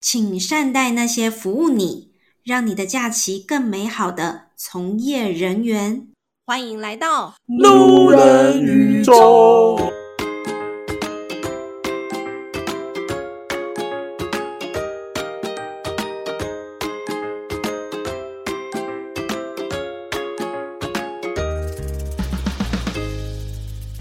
[0.00, 2.12] 请善待那些服务你、
[2.42, 6.08] 让你的假期更美好的从业人员。
[6.46, 9.99] 欢迎来到路人宇宙。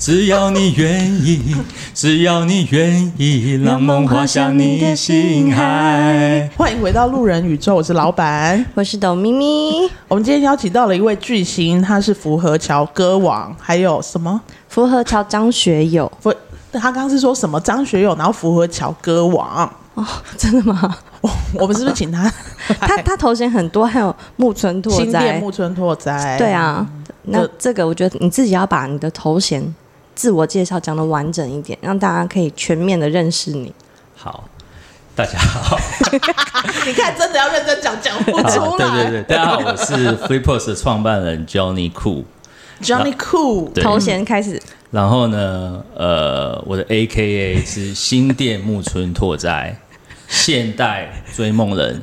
[0.09, 1.55] 只要你愿意，
[1.93, 6.49] 只要你愿意，让梦划向你的心海。
[6.57, 9.87] 欢迎回到路人宇宙，我是老板，我是董咪咪。
[10.07, 14.41] 我们今天邀请到了一位巨星，他是福和桥歌王，还有什么？
[14.67, 16.11] 福和桥张学友。
[16.19, 16.33] 福，
[16.71, 17.61] 他刚刚是说什么？
[17.61, 19.71] 张学友，然后福和桥歌王。
[19.93, 20.03] 哦，
[20.35, 20.97] 真的吗？
[21.21, 22.27] 我我们是不是请他？
[22.81, 25.03] 他他头衔很多，还有木村拓哉。
[25.03, 26.35] 新店木村拓哉。
[26.39, 26.83] 对啊，
[27.25, 29.63] 那这个我觉得你自己要把你的头衔。
[30.19, 33.73] 自我介绍讲的完整一点，让大家可以全面的认识你。
[34.17, 34.49] 好，
[35.15, 35.79] 大家好。
[36.85, 39.03] 你看，真的要认真讲，讲不出来。
[39.05, 42.25] 对对对，大家好，我是 FreePOS 的创办人 Johnny Cool。
[42.81, 44.61] Johnny Cool，头衔开始。
[44.91, 49.79] 然后呢，呃，我的 AKA 是新店木村拓哉，
[50.27, 52.01] 现代追梦人，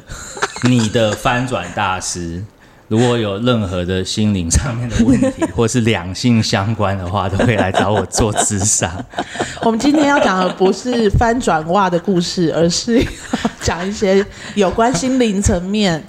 [0.62, 2.42] 你的翻转大师。
[2.88, 8.88] 如果有任何的心灵上面的问题，或是两性相关的话，都可以来找我做咨商。
[9.62, 13.04] 我们今天要讲的不是翻转袜的故事，而是
[13.60, 16.00] 讲一些有关心灵层面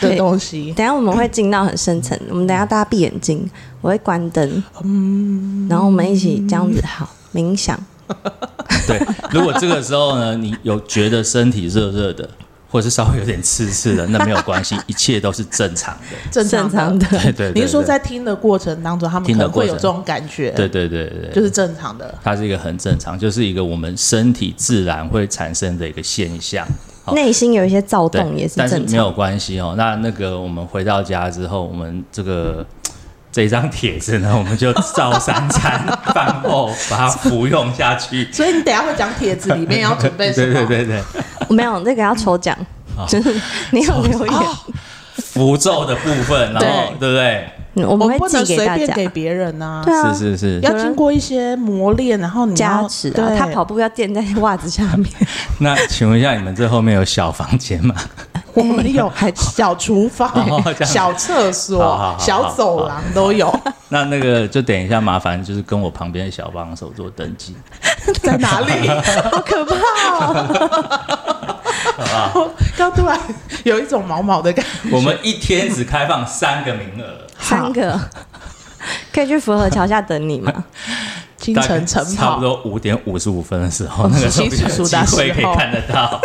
[0.00, 0.72] 的东西。
[0.76, 3.48] 等下我们会进到很深层，我们等下大家闭眼睛，
[3.80, 7.78] 我会关灯，嗯，然后我们一起这样子好冥想。
[8.88, 12.28] 对，如果这个时候呢，你有觉得身体热热的。
[12.74, 17.06] 或者是稍微有点刺刺的，那没有关系， 一切都是正常的，正常的。
[17.06, 17.62] 对对，对，对。
[17.62, 20.50] 您说在听的过程当中，他们可能会有这种感觉。
[20.50, 22.12] 对对对对，就是正常的。
[22.24, 26.66] 它是一个很正常，就是一个我们身体自然会产生的一个现象。
[27.12, 29.76] 内心有一些躁动也是正常，但是没有关系哦。
[29.78, 32.66] 那那个我们回到家之后，我们这个
[33.30, 38.28] 这张帖子呢，我们就照三餐 饭后把它服用下去。
[38.32, 40.52] 所以你等下会讲帖子里面要准备什么？
[40.52, 41.02] 对对对对。
[41.54, 42.56] 没有，那个要抽奖，
[43.08, 43.34] 就是
[43.72, 44.38] 你有留言
[45.16, 47.48] 符咒的部分，然后对不对？
[47.86, 49.82] 我们会寄给大家，给别人呐。
[49.84, 53.10] 对啊，是是是，要经过一些磨练，然后你加持。
[53.10, 55.06] 对，他跑步要垫在袜子下面。
[55.58, 57.92] 那请问一下，你们这后面有小房间吗？
[58.54, 60.32] 我们有，小厨房、
[60.84, 63.52] 小厕所、小走廊都有。
[63.88, 67.56] 那那个就等一下，麻烦就是跟我旁边的小帮手做登记。
[68.22, 68.88] 在哪里？
[68.88, 69.74] 好可怕
[70.14, 71.13] 哦！
[71.96, 73.18] 好 刚突然
[73.64, 74.90] 有一种毛毛的感觉。
[74.90, 77.98] 我们一天只开放三个名额，三个
[79.12, 80.52] 可以去福和桥下等你吗？
[81.36, 86.18] 清晨晨跑，差不多五点五十五分的时候，那个时候有机会可以看得到。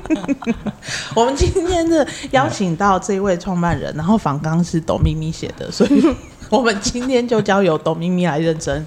[1.16, 6.04] 我们今天是邀请到这位创办人，然后访纲是董咪咪写的，所以
[6.50, 8.86] 我们今天就交由董咪咪来认真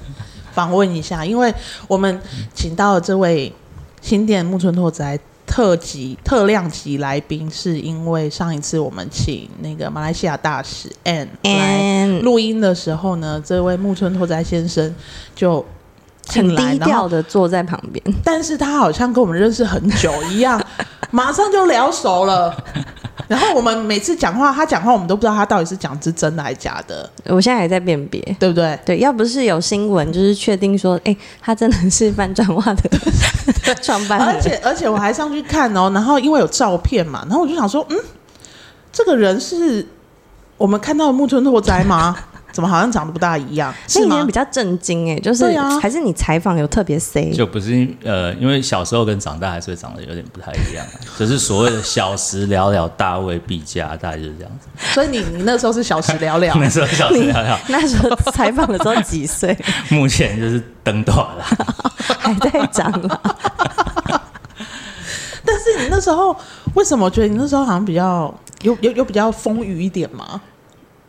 [0.53, 1.51] 访问一下，因为
[1.87, 2.21] 我们
[2.53, 3.51] 请到了这位
[3.99, 5.17] 新店木村拓哉
[5.57, 14.93] 特级特量级来宾，是因为上一次我们请那个马来西亚大使 Ann 来录音的时候呢，这位木村拓哉先生
[15.33, 15.65] 就
[16.27, 20.63] 很低调的坐在旁边，但是他好像跟我们认识很久一样，
[21.09, 22.55] 马上就聊熟了。
[23.27, 27.09] 然后我们每次讲话，他讲话我们都不知道他到底是讲是真的还是假的。
[27.25, 28.79] 我现在也在辨别，对不对？
[28.85, 32.89] 对，要不是有新闻，就是确定说，哎，他真的是翻转袜的
[33.81, 34.27] 创办人。
[34.27, 37.97] 而且而且我还上去看哦，然后因为有照片嘛，然后我就想说，嗯，
[38.91, 39.85] 这个人是
[40.57, 42.15] 我们看到的木村拓哉吗？
[42.51, 43.73] 怎么好像长得不大一样？
[43.87, 44.23] 是吗？
[44.25, 45.45] 比较震惊哎，就是
[45.81, 47.31] 还是你采访有特别 say？
[47.31, 50.85] 就不是呃，因为小时候跟长大还是会长得有点不太一样，
[51.19, 54.67] 就是所谓的小时了了，大未必佳，大概就是这样子。
[54.93, 59.55] 所以你你那时候是小时了了， 那时候小时了了， 那时候采访的时候几岁？
[59.89, 61.43] 目前就是登短了，
[62.19, 63.21] 还在长了。
[65.45, 66.35] 但是你那时候
[66.73, 68.33] 为什么觉得你那时候好像比较
[68.63, 70.41] 有有有比较丰腴一点吗？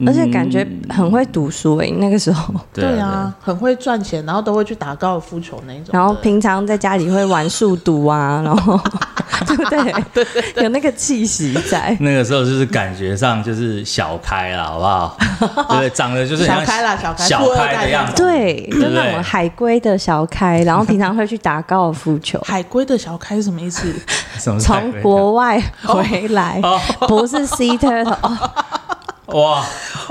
[0.06, 2.55] 而且感觉很会读书诶、欸，那个时候。
[2.73, 5.87] 对啊，对啊，很会赚钱，然后都会去打高尔夫球那种。
[5.93, 8.79] 然后平常在家里会玩数独啊， 然后
[9.47, 10.25] 对不对？
[10.25, 11.97] 对，有那个气息在。
[12.00, 15.17] 那个时候就是感觉上就是小开了，好不好？
[15.81, 18.15] 对，长得就是小开了，小开，小开的样子。
[18.17, 22.41] 对，就那种海龟的小开，然后平常会去打高尔夫球。
[22.45, 23.93] 海龟的小开是什么意思？
[24.61, 26.61] 从国外回来，
[27.09, 28.37] 不是 sea turtle。
[29.27, 29.62] 哇，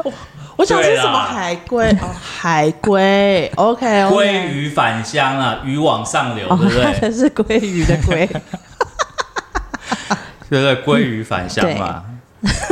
[0.57, 7.11] 我想是什么海龟哦，海龟，OK，鲑鱼返乡啊，鱼往上流，对不对？
[7.13, 8.27] 是鲑鱼的鲑。
[10.49, 12.03] 对对，鲑鱼返乡嘛。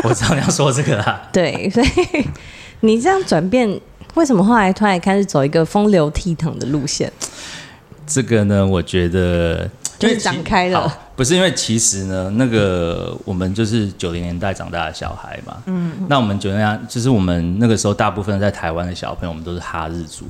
[0.03, 1.21] 我知道你要说这个啦。
[1.31, 1.89] 对，所以
[2.79, 3.79] 你这样转变，
[4.13, 7.11] 为什么后来突然开始走一个风流倜傥的路线？
[8.07, 9.69] 这个呢，我觉得
[10.07, 10.99] 就是长开了。
[11.15, 15.57] 不是因为其实呢，那个我们就是九零年代长大的小孩嘛。
[15.65, 15.93] 嗯。
[16.09, 20.25] 那我们九零年代，就是我们那个时候大部分在台湾的小朋友，我们都是哈日族。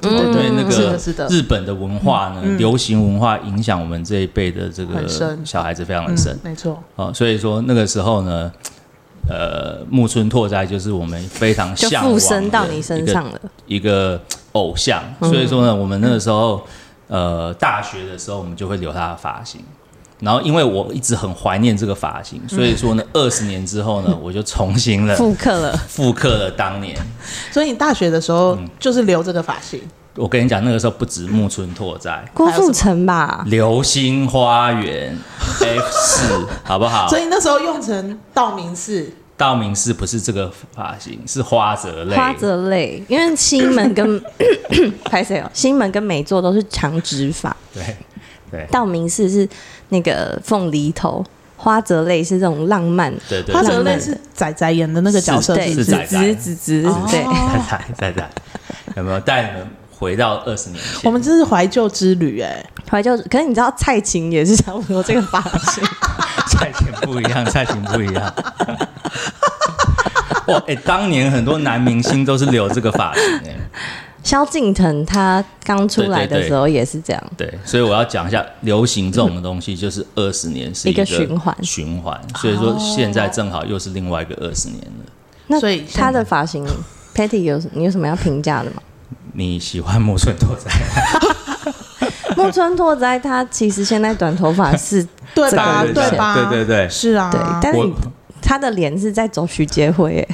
[0.00, 0.96] 对对对，那个
[1.28, 5.06] 日本的文化呢，流行文化影响我们这一辈的这个
[5.44, 6.38] 小孩子非常的深。
[6.42, 6.82] 没错。
[6.94, 8.50] 哦，所以说那个时候呢，
[9.28, 14.20] 呃，木村拓哉就是我们非常向往到你身上的一个
[14.52, 15.02] 偶像。
[15.20, 16.64] 所以说呢，我们那个时候。
[17.12, 19.60] 呃，大学的时候我们就会留他的发型，
[20.20, 26.96] 然后因为我一直很怀念这个发型，所以说呢，二十年之后呢， 我就重新了复刻了复刻了当年。
[27.50, 29.78] 所以你大学的时候就是留这个发型。
[30.14, 35.14] 我跟你讲，那个时候不止木村拓哉，郭富城吧，流星花园
[35.60, 37.08] F 四，好不好？
[37.12, 39.12] 所以那时候用成道明寺。
[39.42, 42.16] 道明寺不是这个发型，是花泽类。
[42.16, 44.22] 花泽类，因为西门跟
[45.04, 47.54] 拍谁哦，西门跟美作都是长直发。
[47.74, 47.96] 对
[48.50, 48.66] 对。
[48.70, 49.48] 道明寺是
[49.88, 51.24] 那个凤梨头，
[51.56, 53.12] 花泽类是这种浪漫。
[53.28, 53.54] 对对。
[53.54, 58.30] 花泽类是仔仔演的那个角色，对，子子子子，对，仔仔仔仔，
[58.96, 61.00] 有没有带你们回到二十年前？
[61.04, 63.16] 我们这是怀旧之旅哎，怀旧。
[63.30, 65.84] 可是你知道蔡琴也是差不多这个发型。
[66.48, 68.34] 蔡琴不一样，蔡琴不一样。
[70.52, 73.56] 哇，哎、欸，当年很多男明星都是留这个发型哎。
[74.22, 77.20] 萧敬腾他刚出来的时候也是这样。
[77.36, 82.16] 对，对，对，所以我要讲一下，流行这种东西就是二十年是一个循环，循环。
[82.36, 85.12] 所以说现在正好又是另外一个二十年了。
[85.48, 86.64] 那所以他的发型
[87.16, 88.80] ，Patty 有你有什么要评价的吗？
[89.34, 91.72] 你喜欢木村拓哉吗？
[92.38, 95.82] 木村拓哉他其实现在短头发是对吧？
[95.82, 96.34] 对吧？
[96.48, 97.28] 对对对，是啊。
[97.32, 97.92] 对，但是。
[98.42, 100.26] 他的脸是在走许杰辉，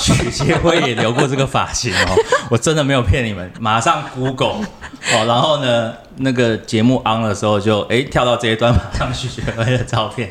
[0.00, 2.16] 许杰辉也留过这个发型哦，
[2.50, 4.64] 我真的没有骗你们，马上 Google
[5.14, 10.28] 哦，然后呢，那个节目 on 的时候就哎跳到这一段，马上许杰辉的照片，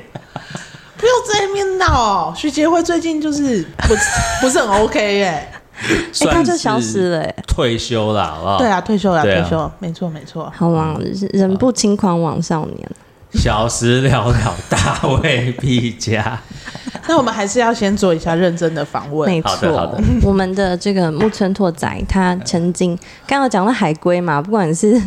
[0.98, 3.96] 不要在那边闹，许杰辉最近就是不
[4.42, 5.52] 不是很 OK 耶，
[5.82, 8.58] 哎，他就消失了，退休了，好不好？
[8.58, 10.98] 对啊，退休了，退休，没错没错，好嘛，
[11.32, 12.90] 人不轻狂枉少年。
[13.34, 16.42] 小时了了，大未必佳。
[17.08, 19.30] 那我们还是要先做一下认真的访问。
[19.30, 22.98] 没错， 我们的这个木村拓哉，他曾经
[23.28, 25.00] 刚刚讲到海龟嘛，不管是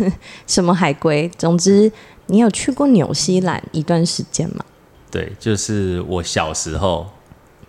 [0.46, 1.90] 什么海龟，总之
[2.26, 4.64] 你有去过纽西兰一段时间吗？
[5.10, 7.06] 对，就是我小时候。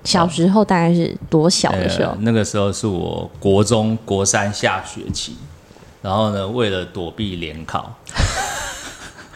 [0.03, 2.11] 小时候大概是多小的时候？
[2.11, 5.37] 呃，那个时候是我国中国三下学期，
[6.01, 7.93] 然后呢，为了躲避联考。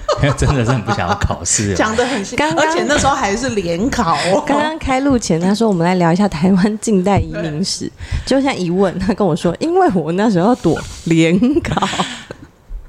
[0.38, 4.44] 真的是很不想要考试，讲的很刚刚，而且那时候还是联考哦。
[4.46, 7.92] 刚刚开录前，他说我们来聊一下台湾近代移民史，
[8.26, 11.88] 就像一问，他跟我说，因为我那时候要躲联考。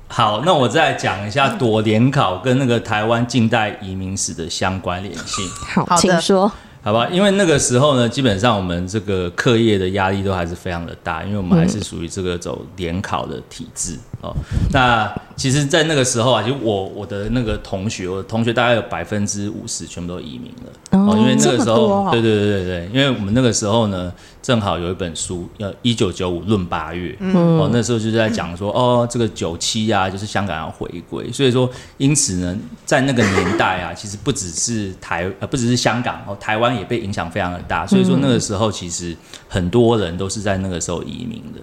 [0.07, 5.47] 好，那我再讲一下躲联考跟那个台湾近代移民史的相关联性。
[5.67, 6.51] 好，请说。
[6.81, 14.35] 好吧，因为那个时候呢，基本上我们这个课业的压力都还是非常的大，因为我们还是属于这个走联考的体制、嗯、哦。
[14.73, 20.99] 那其实，在那个时候啊，就我我的那个同学，我的同学大概有百分之五十全部都移民了。
[20.99, 24.13] 哦，因为那个时候，哦、对对对对对，因为我们那个时候呢。
[24.41, 39.15] 正好有一本书，要一九九五论八月，嗯、哦，那时候就是在讲说，哦，这个九七啊，就是香港要回归，所以说，因此呢，在那个年代啊， 其实不只是台，呃，不只是香港，哦，台湾也被影响非常的大，所以说那个时候其实
[39.49, 41.61] 很多人都是在那个时候移民的，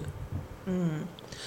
[0.66, 1.00] 嗯，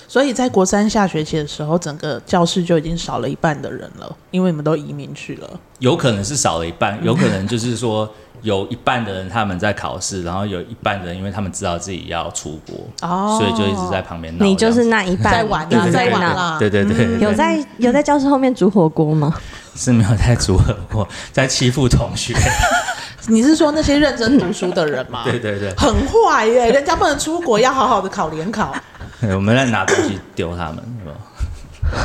[0.09, 5.47] 所以在国三下学期的时候，整个教室就已经少了一半的人了，因为你们都移民去了，
[5.77, 8.09] 有可能是少了一半， 有可能就是说。
[8.41, 14.45] 有一半的人他们在考试，然后有一半的人，因为他们知道自己要出国，哦，所以就一直在旁边闹。
[14.45, 19.35] 你就是那一半在玩啊，在玩啊，对对对，有在有在教室后面煮火锅吗？
[19.75, 22.33] 是没有在煮火锅， 在欺负同学。
[23.27, 25.23] 你是说那些认真读书的人吗？
[25.25, 28.73] 对对对，很坏耶，人家不能出国，要好好的考联考。
[29.35, 31.15] 我们在拿东西丢他们，是吧？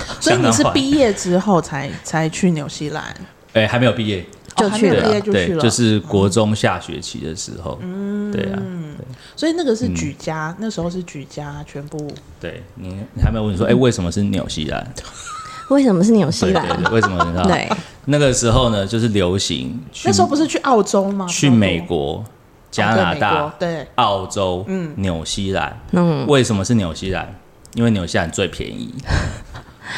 [0.21, 3.15] 所以你是毕业之后才才去纽西兰？
[3.53, 4.25] 哎，还没有毕业。
[4.57, 8.57] 就去了，对，对，就是国中下学期的时候，嗯，对啊，
[8.97, 9.05] 对，
[9.35, 12.09] 所以那个是举家，嗯、那时候是举家全部。
[12.41, 14.87] 对你，你还没有问说，哎、欸，为什么是纽西兰？
[15.71, 16.69] 为什么是纽西兰？
[16.69, 17.45] 对，对，对，为什么你知道？
[17.49, 17.69] 对，
[18.05, 19.77] 那个时候呢，就是流行。
[20.05, 21.27] 那时候不是去澳洲吗？
[21.27, 22.23] 去美国、
[22.75, 25.81] 加拿大、哦、对，澳洲、嗯，纽西兰。
[25.93, 27.33] 嗯，为什么是纽西兰？
[27.75, 28.93] 因为纽西兰最便宜。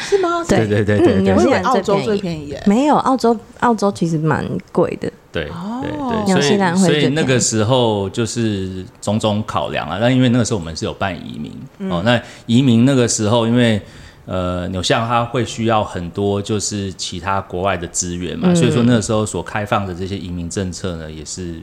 [0.03, 0.43] 是吗？
[0.47, 2.61] 对对对对纽西兰澳洲最最便宜耶。
[2.67, 5.11] 没有，澳洲澳洲其实蛮贵的。
[5.31, 5.91] 对哦对
[6.25, 9.97] 纽对，所西兰会以所以最便宜那个时候就是种种考量啊。
[9.99, 13.81] 那因为那个时候我们是有办移民、嗯哦，那移民那个时候因为
[14.25, 21.61] 呃纽西兰它会需要很多就是其他国外的资源嘛，嗯所以说那个时候所开放的这些移民政策呢，也是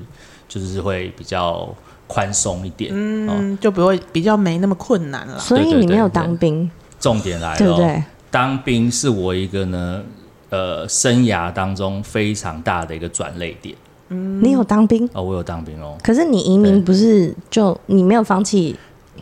[0.60, 1.68] 就是会比较
[2.06, 2.92] 宽松一点。
[2.92, 5.38] 哦，嗯，就不会比较没那么困难了。
[5.38, 6.70] 所以你没有当兵，
[7.00, 8.04] 重点来了、哦，对不对？
[8.30, 10.02] 当兵是我一个呢
[10.50, 13.74] 呃生涯当中非常大的一个转捩点。
[14.08, 15.96] 嗯你有当兵，哦，我有当兵哦。
[16.02, 18.76] 可是你移民不是就你没有放弃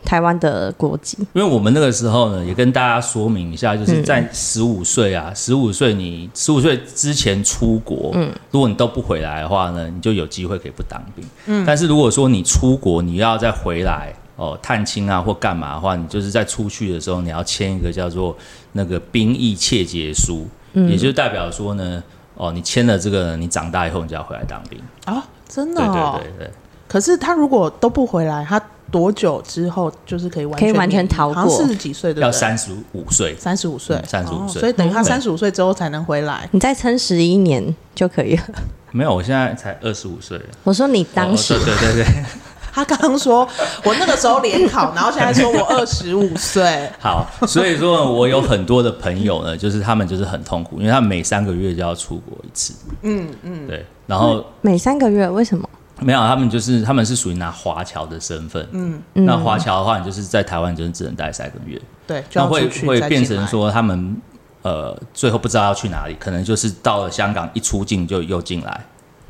[0.05, 1.17] 台湾的国籍？
[1.33, 11.25] 因为我们那个时候呢，也跟大家说明一下，就是在十五岁啊，十五岁你十五岁之前出国，嗯，如果你都不回来的话呢，你就有机会可以不当兵。
[11.47, 18.37] 嗯，但是如果说你出国，你要再回来哦，探亲啊或干嘛的话，你就是在出去的时候，你要签一个叫做
[18.73, 22.03] 那个兵役切结书，嗯，也就是代表说呢。
[22.35, 26.19] 哦，你签了这个，你长大以后你就要回来当兵哦，真的哦。
[26.19, 26.51] 对对对对。
[26.89, 31.35] 可是他如果都不回来，他多久之后就是可以完全可以完全逃过？
[31.35, 32.25] 好像四十几岁对不对？
[32.25, 36.49] 要三十五岁，三十五岁，三十五岁，所以等于他三十五岁之后才能回来。
[36.53, 38.43] 你再撑十一年就可以了。
[38.91, 40.41] 没有，我现在才二十五岁。
[40.65, 42.25] 我说你当时，哦、对对对对。
[42.75, 43.47] 他刚刚说
[43.85, 46.91] 我那个时候联考，然后现在说我二十五岁。
[46.99, 52.73] 好，所以说我有很多的朋友呢，就是他们就是很痛苦，因为他们每三个月就要出国一次。
[53.03, 53.85] 嗯嗯，对。
[54.07, 55.69] 然后每三个月为什么？
[56.05, 58.67] 没有，他们就是他们是属于拿华侨的身份。
[58.73, 59.25] 嗯嗯。
[59.25, 61.81] 那华侨的话，你就是在台湾就是只能待三个月。
[62.07, 62.23] 对。
[62.33, 64.17] 那会会变成说他们
[64.63, 68.85] 呃最后不知道要去哪里，可能就是到了香港一出境就又进来。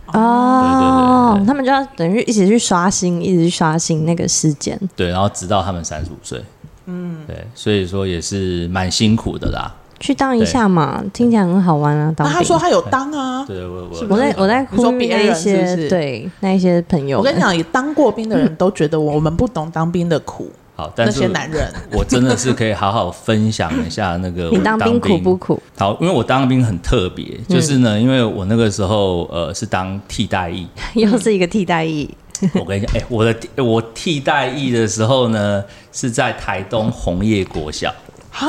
[0.07, 4.79] 哦，对对对对，他们就要等于一直去刷新，一直去刷新那个时间。
[4.97, 6.43] 对，然后直到他们三十五岁。
[6.87, 9.73] 嗯，对，所以说也是蛮辛苦的啦。
[10.03, 12.13] 去当一下嘛，听起来很好玩啊。
[12.15, 13.45] 当他说他有当啊。
[13.47, 17.19] 对，我我我在我在呼吁那一些对那一些朋友。
[17.19, 20.51] 我跟你讲，也 当过兵的人都觉得我们不懂当兵的苦。
[20.75, 25.61] 好，但是那些男人， 我真的是可以好好分享一下那个你当兵苦不苦？
[25.77, 32.09] 好，因为我当兵很特别，就是呢，因为我那个时候呃是当替代役，又是一个替代役。
[32.55, 37.93] 我跟你讲，哎，我的我替代役的时候呢是在台东红叶国小
[38.33, 38.49] 啊，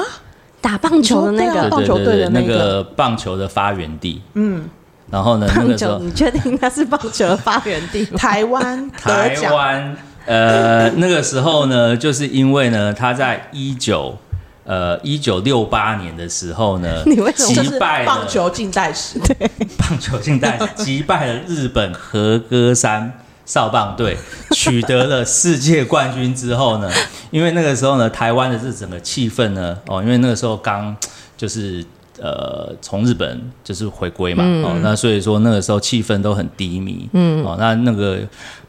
[0.63, 1.70] 打棒球的那个。
[1.70, 2.82] 棒球队的那个。
[2.96, 4.63] 棒球的发源地，嗯，
[5.12, 8.05] 然后呢，那个时候你确定那是棒球的发源地？
[8.17, 9.96] 台湾，台湾。
[10.25, 14.17] 呃，那个时候呢，就是因为呢，他在一九
[14.63, 17.62] 呃一九六八年的时候呢， 你为什么？
[17.62, 19.36] 击败了棒球近代史，对，
[19.77, 23.12] 棒球近代史击败了日本和歌山
[23.46, 24.17] 少棒队，
[24.51, 26.89] 取得了世界冠军之后呢，
[27.34, 30.96] 因为那个时候呢，台湾的这整个气氛呢，哦，因为那个时候刚
[31.36, 31.84] 就是。
[32.22, 38.20] 呃，从日本就是回归嘛，嗯、哦，那所以说那个时候气氛都很低迷，嗯，哦，那那个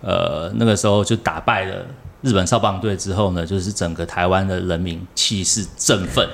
[0.00, 1.76] 呃那个时候就打败了
[2.23, 6.26] 日本少棒队之后呢，就是整个台湾的人民气势振奋，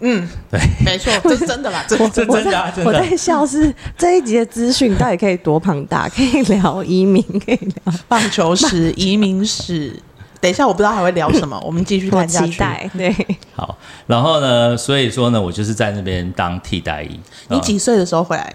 [0.00, 2.90] 嗯，对，没错， 这是真的啦，这这真的、啊、真的。
[2.90, 10.00] 我在笑是这一集的资讯到底可以多庞大，可以聊移民，可以聊棒球史、移民史。
[10.44, 12.52] 等一下，我不知道还会聊什么， 我们继续看下去。
[12.52, 13.10] 期待，对，
[13.56, 13.74] 好，
[14.06, 17.18] 然后呢，所以说呢，我就是在那边当替代役。
[17.48, 18.54] 你几岁的时候回来？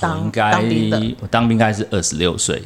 [0.00, 2.60] 当应该当兵的，我当兵应该是二十六岁。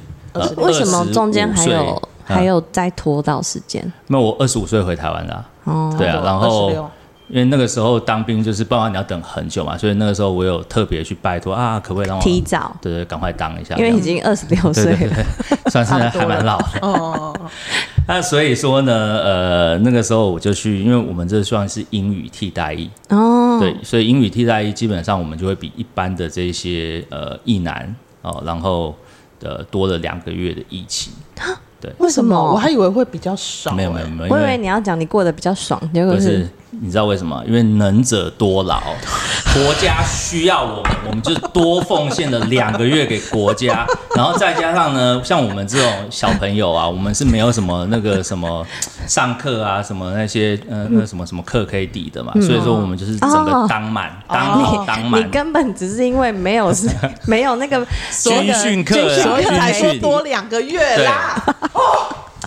[0.57, 3.93] 为什么中间还有还有再拖到时间？
[4.07, 5.45] 那我二十五岁回台湾的。
[5.65, 6.91] 哦，对啊，然后。
[7.29, 12.77] 因为那个时候当兵就是，不然你要等很久嘛，所以那个时候我有特别去拜托啊，可不可以让我提早？
[12.83, 13.75] 对对，赶快当一下。
[13.77, 15.17] 因为已经二十六岁了，
[15.71, 16.81] 算是还蛮老的。
[16.83, 17.35] 哦。
[18.07, 28.95] 那所以说呢，呃，那个时候我就去，因为我们这算是英语替代役哦，对，所以英语替代役基本上我们就会比一般的这些呃役男哦，然后
[29.43, 31.13] 呃多了两个月的役期。
[31.81, 32.37] 对，为什么？
[32.53, 33.73] 我还以为会比较少。
[33.73, 36.47] 没有没有没有，我以为你要讲你过得比较爽，结果是。
[36.81, 37.43] 你知道为什么？
[37.47, 38.81] 因为能者多劳，
[39.55, 48.67] 国家需要我们，我们就多奉献了两个月给国家，然后再加上呢，像我们这种小朋友啊，我们是没有什么那个什么
[49.07, 55.21] 上课啊，什么那些呃那什么什么课可以抵的嘛，嗯、所以说我们就是整个当满，哦、当好当满。
[55.21, 56.89] 你根本只是因为没有是
[57.27, 57.87] 没有那个
[58.23, 61.43] 军训课，所以才说多两个月啦。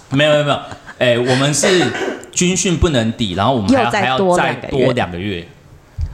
[0.09, 0.55] 没有没有没有，
[0.99, 1.85] 哎、欸，我们是。
[2.37, 5.43] 军训不能抵然后我们还要再多两个月。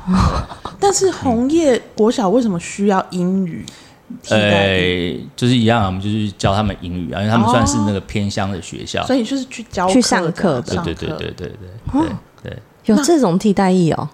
[0.80, 3.66] 但是红叶国小为什么需要英语？
[4.30, 9.06] 呃就是一样我们就是教他们英语啊因为他们算是那个偏乡的学校。
[9.06, 10.76] 所以就是去教去上课的。
[10.84, 11.52] 对对对对对
[12.44, 14.08] 对有这种替代意哦？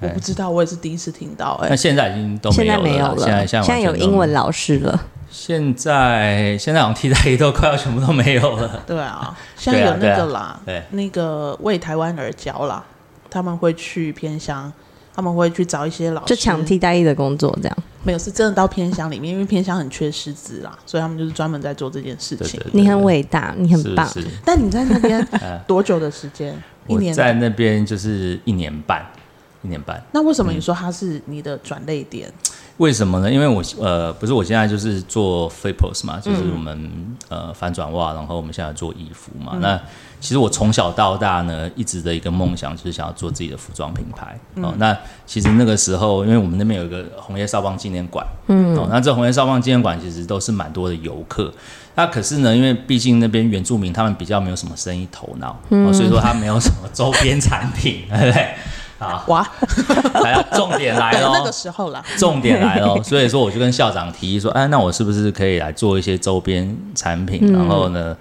[0.00, 1.68] 我不知道我也是第一次听到哎。
[1.70, 2.80] 那现在已经都没有
[3.14, 5.00] 了现在现在有英文老师了。
[5.36, 8.80] 现在现在好像替代役都快要全部都没有了。
[8.86, 12.84] 对啊， 现在有那个啦，对，那个为台湾而教啦，
[13.28, 14.72] 他们会去偏乡，
[15.12, 22.60] 他们会去找一些老师，就抢替代役的工作，这样没有，是真的到偏乡里面，因为偏乡很缺师资啦，所以他们就是专门在做这件事情。
[22.72, 24.08] 你很伟大，你很棒。
[24.44, 25.28] 但你在那边
[25.66, 26.56] 多久的时间？
[26.86, 27.12] 一年？
[27.14, 29.04] 在那边就是一年半，
[29.62, 30.00] 一年半。
[30.12, 32.30] 那为什么你说他是你的转捩点？
[32.78, 33.30] 为什么呢？
[33.30, 39.52] 因为我呃，不是我现在就是做 Flippers 嘛，就是我们、嗯、呃反转袜，然后我们现在做衣服嘛。
[39.54, 39.80] 嗯、那
[40.20, 44.36] 其实我从小到大呢，一直的一个梦想就是想要做自己的服装品牌。
[44.56, 51.52] 嗯、哦，那其实那个时候，因为我们那边有一个红叶少棒纪念馆，嗯，哦，那这红叶少棒纪念馆其实都是蛮多的游客。
[51.94, 58.54] 那可是呢，因为毕竟那边原住民他们比较没有什么生意头脑，嗯、哦，所以说他没有什么周边产品， 对不对？
[58.98, 59.46] 啊哇！
[60.22, 63.02] 来了，重点来了，那个时候了，重点来了。
[63.02, 68.16] 所以说，我就跟校长提议说，哎，那我是不是可以来做一些周边产品，然后呢，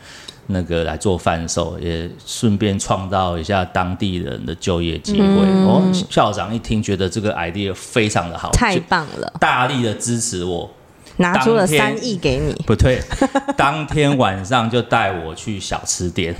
[0.47, 5.27] 那个来做贩售，也顺便创造一下当地人的就业机会。
[5.65, 10.69] 哦，校长一听，觉得这个 idea 非常的好，太棒了，大力的支持我，
[11.17, 12.53] 拿出了三亿给你。
[12.65, 13.01] 不对，
[13.55, 16.35] 当天晚上就带我去小吃店。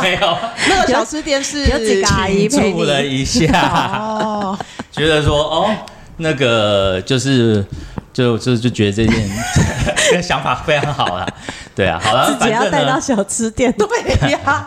[0.00, 4.58] 没有，那个小吃店是有几个阿姨陪你了一下，哦，
[4.90, 5.70] 觉得说哦，
[6.18, 7.62] 那个就是
[8.12, 9.30] 就就就觉得这件
[10.10, 11.28] 这个想法非常好啊，
[11.74, 14.66] 对啊，好了，自己要带到小吃店， 对呀，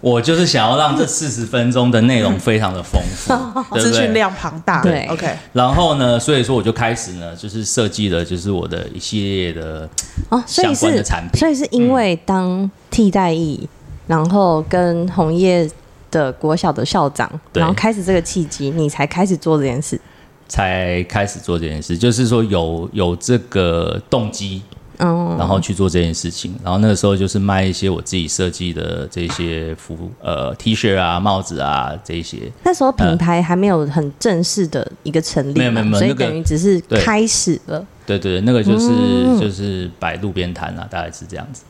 [0.00, 3.34] 我就是想要让这四十分钟的内容非常的丰富，
[3.78, 9.88] 资讯量庞大，对，OK，然后呢，所以说我就开始呢，就是设计了就是我的一系列的
[10.30, 13.68] 哦相关的产品，所以是因为当替代役。
[14.06, 15.66] 然后跟红叶
[16.10, 19.98] 的国小的校长，然后开始这个契机，你才开始做这件事，
[20.46, 24.60] 才开始做这件事，就是说有有这个动机，
[24.98, 32.50] 嗯，然后去做这件事情，然后那个时候就是卖一些我自己设计的这些服呃 T 恤啊、帽子啊这些。
[32.62, 37.84] 那时候品牌还没有很正式的一个成立，没有没有，所以等于只是开始了。
[38.06, 41.62] 对对对，那个就是、嗯、就是摆路边摊啊，大概是这样子。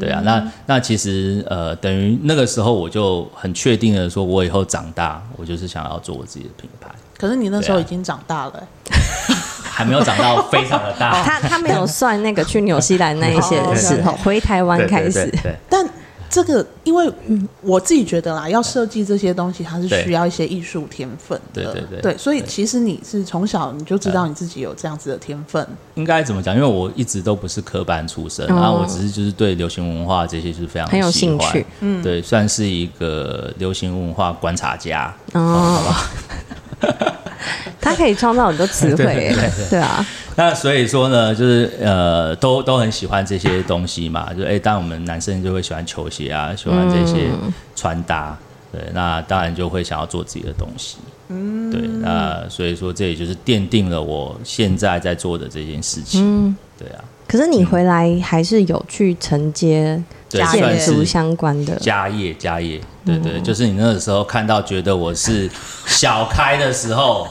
[0.00, 6.88] 对啊，那那其实呃，等于那个时候我就很确定的说，我以后长大，我就是想要做我自己的品牌。
[7.18, 8.68] 可是你那时候已经长大了，
[9.72, 11.20] 还没有长到非常的大。
[11.24, 15.32] 他他没有算那个去纽西兰那一些的时候，回台湾开始。
[15.68, 15.88] 但
[16.28, 17.12] 这个，因为
[17.60, 21.62] 我自己觉得啦，要设计这些东西，它是需要一些艺术天分的。
[21.62, 25.66] 对对对，对，所以其实你是从小你就知道你自己有这样子的天分。
[25.94, 26.54] 应该怎么讲？
[26.54, 31.66] 因为我一直都不是科班出身，然后我只是就是对流行文化这些就是非常很有兴趣。
[31.80, 35.14] 嗯，对，算是一个流行文化观察家。
[35.34, 37.11] 哦，好吧。
[37.80, 39.34] 他可以创造很多词汇，
[39.70, 40.06] 对，啊。
[40.36, 44.32] 那所以说呢，就是呃，都都很喜欢这些东西嘛。
[44.32, 47.28] 就哎，当然我们男生就会喜欢球鞋啊，喜欢这些
[47.76, 48.36] 穿搭。
[48.72, 50.96] 嗯、对，那当然就会想要做自己的东西。
[51.28, 51.82] 嗯，对。
[52.00, 56.22] 那所以说，这也就是奠定了我现在在做的这件事情。
[56.24, 57.04] 嗯，对啊。
[57.28, 60.02] 可是你回来还是有去承接
[60.38, 62.80] 建筑相关的家业，家业。
[63.04, 65.50] 对对，就是你那个时候看到觉得我是
[65.86, 67.26] 小开的时候。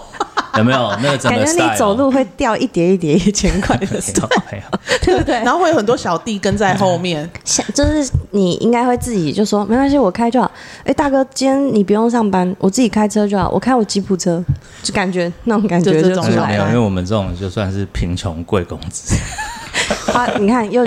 [0.57, 4.27] 有没有那个整个感觉你走路会掉一叠一叠一千块的时候，
[5.01, 5.35] 对不对？
[5.35, 7.27] 然后会有很多小弟跟在后面，
[7.73, 10.51] 就是你应该会自己就说没关系，我开就好。
[10.83, 14.43] 哎，大哥，今天你不用上班，我自己开车就好，我开我吉普车，
[14.83, 16.47] 就感觉那种感觉就出来了。
[16.47, 19.15] 没有，因为我们这种就算是贫穷贵公子。
[20.13, 20.85] 啊，你看又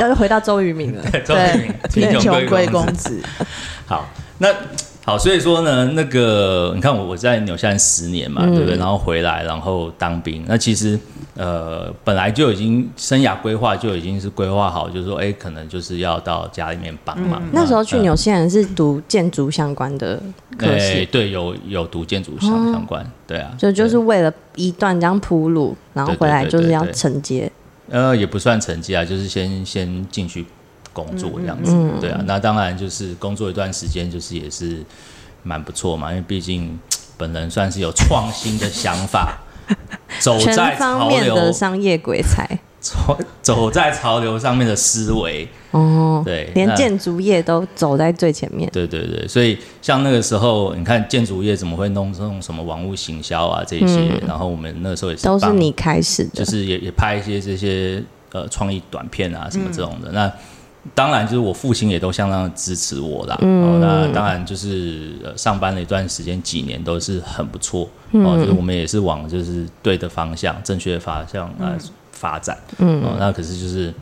[0.00, 3.20] 又回到周渝民了， 对，贫穷贵公子。
[3.86, 4.08] 好，
[4.38, 4.48] 那。
[5.02, 8.76] 好，所以说呢，那个你看我我在纽西兰十年嘛，嗯、对不对？
[8.76, 10.44] 然后回来，然后当兵。
[10.46, 10.96] 那其实
[11.34, 17.40] 呃，本来就已经生涯规划就已经是规划好，就是说，哎，可能就是要到家里面帮忙。
[17.42, 20.20] 嗯、那时候去纽西兰是读建筑相关的
[20.58, 27.50] 科系，对，有有读建筑相相关，哦、对啊，就就是为了一段这样铺路，然后回来就是要承接。
[27.90, 30.46] 呃，也不算成绩啊，就是先先进去。
[30.92, 34.84] 工作这样子，嗯嗯、对啊，那当然就是工作一段时间，就是也是
[35.44, 36.76] 蛮不错嘛，因为毕竟
[37.16, 39.38] 本人算是有创新的想法，
[40.18, 45.46] 走在 潮流的商业鬼才， 走走在潮流上面的思维。
[45.70, 60.32] 哦，对，连建筑业都走在最前面，对对对，所以像那个时候，你看建筑业怎么会弄这种什么网络行销啊这些，嗯、然后我们那时候也是都是你开始的，就是也也拍一些这些呃创意短片啊什么这种的，嗯、那。
[60.94, 63.36] 当然，就是我父亲也都相当的支持我啦。
[63.42, 67.86] 嗯、哦，那当然就是、呃、上班了一段时间，几年都是很不错。
[68.12, 71.76] 嗯、哦，就是我们也是往就是对的方向、正确的方向来
[72.20, 72.56] 发展。
[72.78, 73.92] 嗯，哦，那可是就是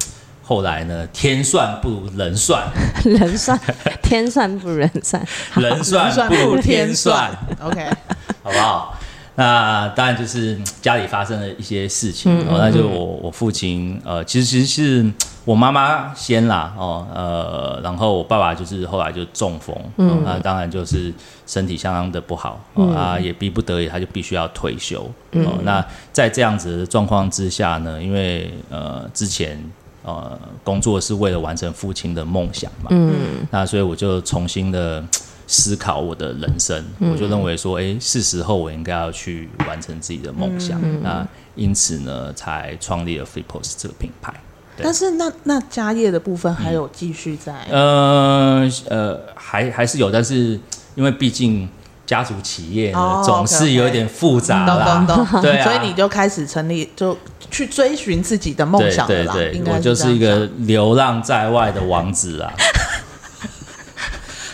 [0.43, 2.67] 后来呢，天算不如人算，
[3.05, 3.59] 人算
[4.03, 7.31] 天算不如人算，人算不如天算。
[7.63, 7.87] OK，
[8.43, 8.99] 好不好？
[9.37, 15.13] 那当然就是家里发生了一些事情，嗯嗯嗯哦，那就我我父亲呃，其实其实是
[15.49, 21.11] 我妈妈先啦哦，呃，然后我爸爸就是后来就中风，嗯、哦，那当然就是
[21.47, 25.83] 身体相当的不好，哦、啊，也逼不得已，他就必须要退休，嗯、哦，那
[26.13, 29.59] 在这样子的状况之下呢，因为呃之前
[30.03, 33.15] 呃工作是为了完成父亲的梦想嘛，嗯，
[33.51, 35.03] 那所以我就重新的。
[35.51, 40.79] 思考我的人生，嗯、我就认为说，哎、欸，是时候我应该要去完成自己的梦想。
[40.85, 44.35] 嗯、那因此呢，才创立了 Fitpose 这个品牌。
[44.83, 47.53] 但是那那家业的部分还有继续在？
[47.71, 50.59] 嗯、呃呃，还还是有，但是
[50.95, 51.69] 因为毕竟
[52.07, 52.93] 家族企业
[53.25, 55.05] 总是有点复杂啦。
[55.07, 55.43] 懂懂懂。
[55.43, 57.17] 对啊， 所以你就开始成立，就
[57.51, 59.33] 去追寻自己的梦想了啦。
[59.33, 62.53] 对对对，我就是一个流浪在外的王子啊。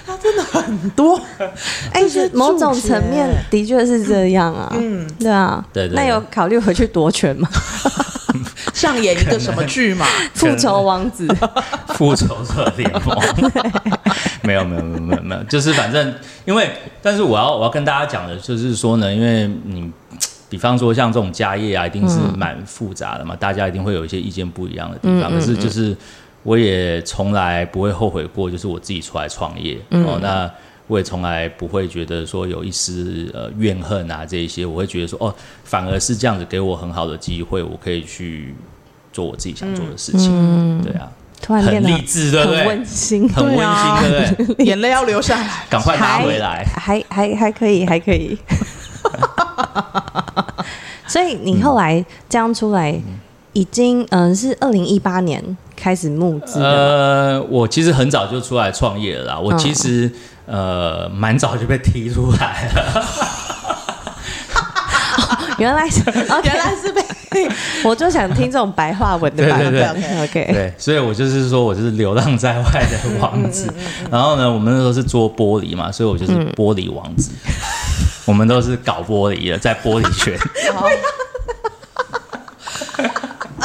[0.06, 1.18] 他真的很多，
[1.92, 2.02] 哎，
[2.34, 4.70] 某种层面的确是这样啊。
[4.74, 5.96] 嗯，对啊，对对。
[5.96, 7.48] 那有考虑回去夺权吗？
[8.84, 10.04] 上演一个什么剧嘛？
[10.34, 11.26] 复仇王子，
[11.96, 13.16] 复仇者联盟。
[14.42, 16.70] 没有没有没有没有没有，就是反正因为，
[17.00, 19.90] 但是我要我要跟大家讲的就是说呢，因为你
[20.50, 25.96] 比方说像这种家业啊，一定是蛮复杂的嘛，大家一定会有一些意见不一样的地方，可是就是。
[26.46, 30.18] 我也从来不会后悔过，就是我自己出来创业、嗯、哦。
[30.20, 30.50] 那
[30.86, 38.54] 我也从来不会觉得说有一丝呃怨恨啊这一些，我会觉得说哦，反而是这样子给我很好的机会，我可以去
[39.14, 40.30] 做我自己想做的事情。
[40.30, 41.08] 嗯、对啊，
[41.40, 42.58] 突然很励志，对不对？
[42.58, 43.64] 很温馨，很温馨，
[44.02, 44.66] 对不对？
[44.66, 48.36] 眼泪要流下来，赶快拿回来，还还还可以，还可以。
[51.08, 53.00] 所以你后来这样出来，
[53.54, 55.56] 已经嗯、呃、是二零一八年。
[55.76, 56.62] 开始募资。
[56.62, 59.38] 呃，我其实很早就出来创业了啦。
[59.38, 60.10] 我其实、
[60.46, 63.04] 哦、呃蛮早就被踢出来了。
[65.58, 66.02] 原来是，
[66.44, 67.48] 原来是被，
[67.84, 69.72] 我就想听这种白话文的版本。
[69.72, 70.52] 对对对，OK。
[70.52, 73.72] 对，所以我就是说我就是流浪在外的王子。
[74.10, 77.30] 然后呢，我们那时候是做玻璃嘛，所以我就是玻璃王子。
[77.46, 77.52] 嗯、
[78.26, 80.38] 我们都是搞玻璃的，在玻璃圈。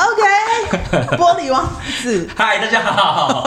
[0.02, 1.68] OK，玻璃王
[2.02, 3.44] 子，嗨，大家好，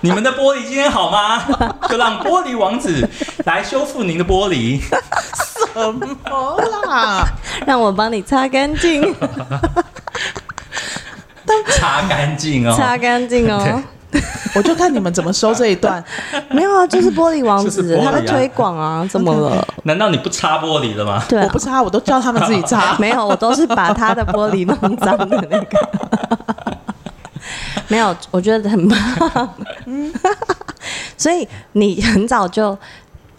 [0.00, 1.42] 你们的玻璃今天好吗？
[1.88, 3.08] 就让玻璃王子
[3.44, 4.80] 来修复您的玻璃。
[5.72, 6.56] 什么
[6.86, 7.26] 啦？
[7.66, 9.14] 让我帮你擦干净，
[11.78, 13.82] 擦干净哦，擦干净哦。
[14.54, 16.04] 我就看你们怎么收这一段，
[16.50, 19.66] 没有啊，就是玻璃王子，他在推广啊，怎么了？
[19.84, 21.24] 难道你不擦玻璃的吗？
[21.26, 22.94] 对，我不擦，我都叫他们自己擦。
[22.98, 25.88] 没有，我都是把他的玻璃弄脏的那个。
[27.88, 28.98] 没有，我觉得很棒。
[29.86, 30.12] 嗯，
[31.16, 32.78] 所以你很早就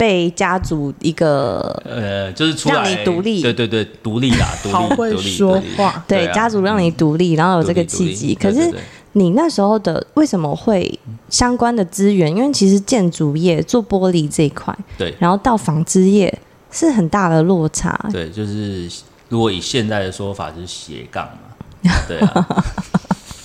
[0.04, 8.70] 被家族一个呃，就是出来让你独立，对对对，独立啦， 独立，好会说话，对，家族让你独立，然后有这个契机，可是。
[9.16, 10.98] 你那时候的为什么会
[11.30, 12.28] 相关的资源？
[12.36, 16.36] 因为其实建筑业做玻璃这一块，对，然后到纺织业
[16.72, 17.96] 是很大的落差。
[18.10, 18.90] 对，就是
[19.28, 21.92] 如果以现在的说法，就是斜杠嘛。
[22.08, 22.64] 对啊，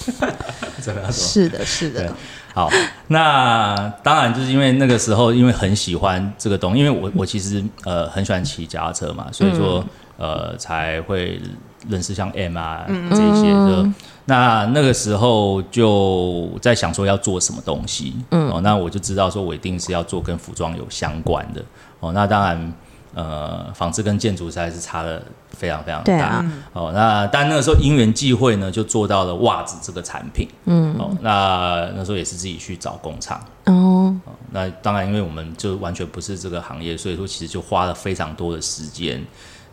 [0.81, 1.13] 怎么样说？
[1.13, 2.15] 是的，是的。
[2.59, 2.69] 好，
[3.07, 9.81] 那当然就是因为那个时候，因为很喜欢这个东西，因为我我其实呃很喜欢骑脚踏车嘛，所以说、
[10.17, 11.39] 嗯、呃才会
[11.87, 13.83] 认识像 M 啊这些的。
[13.83, 13.95] 嗯
[14.25, 21.65] 那那个时候就在想说要做什么东西，嗯，哦，那我就知道说我一定是要做跟服装有相关的，
[21.99, 22.73] 哦，那当然，
[23.13, 39.25] 呃，纺织跟建筑实在是差的非常非常大，啊，哦，那但那个时候因缘际会呢，就做到了袜子这个产品，嗯，哦，那那时候也是自己去找工厂，哦，哦，那当然因为我们就完全不是这个行业，所以说其实就花了非常多的时间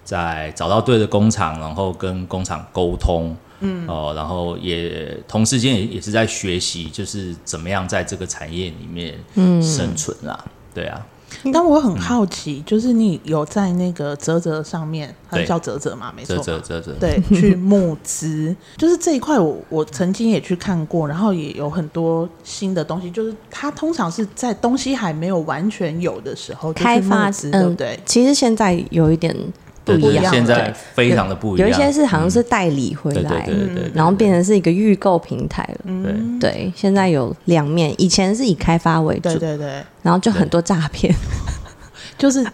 [0.03, 3.37] 在找到对的工厂，然后跟工厂沟通。
[3.61, 3.87] 嗯。
[3.89, 9.15] 哦，然后也同时间也也是在学习，就是怎么样在这个产业里面
[9.63, 10.39] 生存啊。
[10.45, 11.07] 嗯、对啊，
[11.53, 16.13] 但我很好奇，嗯、就是你有在那个泽泽上面，它叫泽泽嘛？
[16.17, 27.99] 没错，啧啧啧啧，对， 去募资，就是这一块我我曾经也去看过，然后也有很多新的东西，就是它通常是在东西还没有完全有的时候开发，对不对？
[28.05, 29.37] 其实现在有一点。
[29.87, 30.33] 不一样。
[30.33, 35.93] 现在非常的不一样，有一些是好像是代理回来，对对对，然后变成是一个预购平台了。
[36.03, 41.15] 对对，现在有两面，以前是以开发为主，对对对，然后就很多诈骗，
[42.19, 42.45] 就是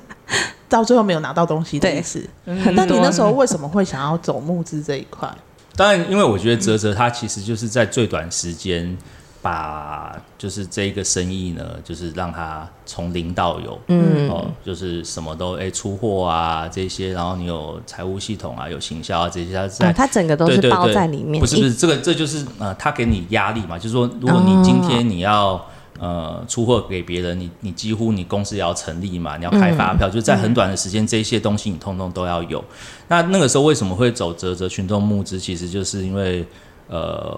[0.69, 2.23] 到最后没有拿到东西的意思。
[2.45, 5.29] 那你那时候为什么会想要走募资这一块？
[5.75, 8.97] 当然，因为我觉得泽泽他其实就是在最短时间。
[9.43, 21.41] 把就是这一个生意呢，就是让它从零到有，嗯，哦，就是什么都哎、欸、出货啊这些，然后你有财务系统啊，有行销啊这些，它在、哦、它整个都是包在里面。
[21.41, 25.63] 不是不是，这个这就是呃，他给你压力嘛，就是说，如果你今天你要、哦、
[25.99, 32.61] 呃出货给别人，你你几乎你公司也要成立嘛，你要开发票，嗯、就是在很短的时间，这些东西你通通都要有。
[32.61, 32.65] 嗯、
[33.09, 35.37] 那那个时候为什么会走泽泽群众募资？
[35.41, 36.47] 其实就是因为
[36.89, 37.37] 呃，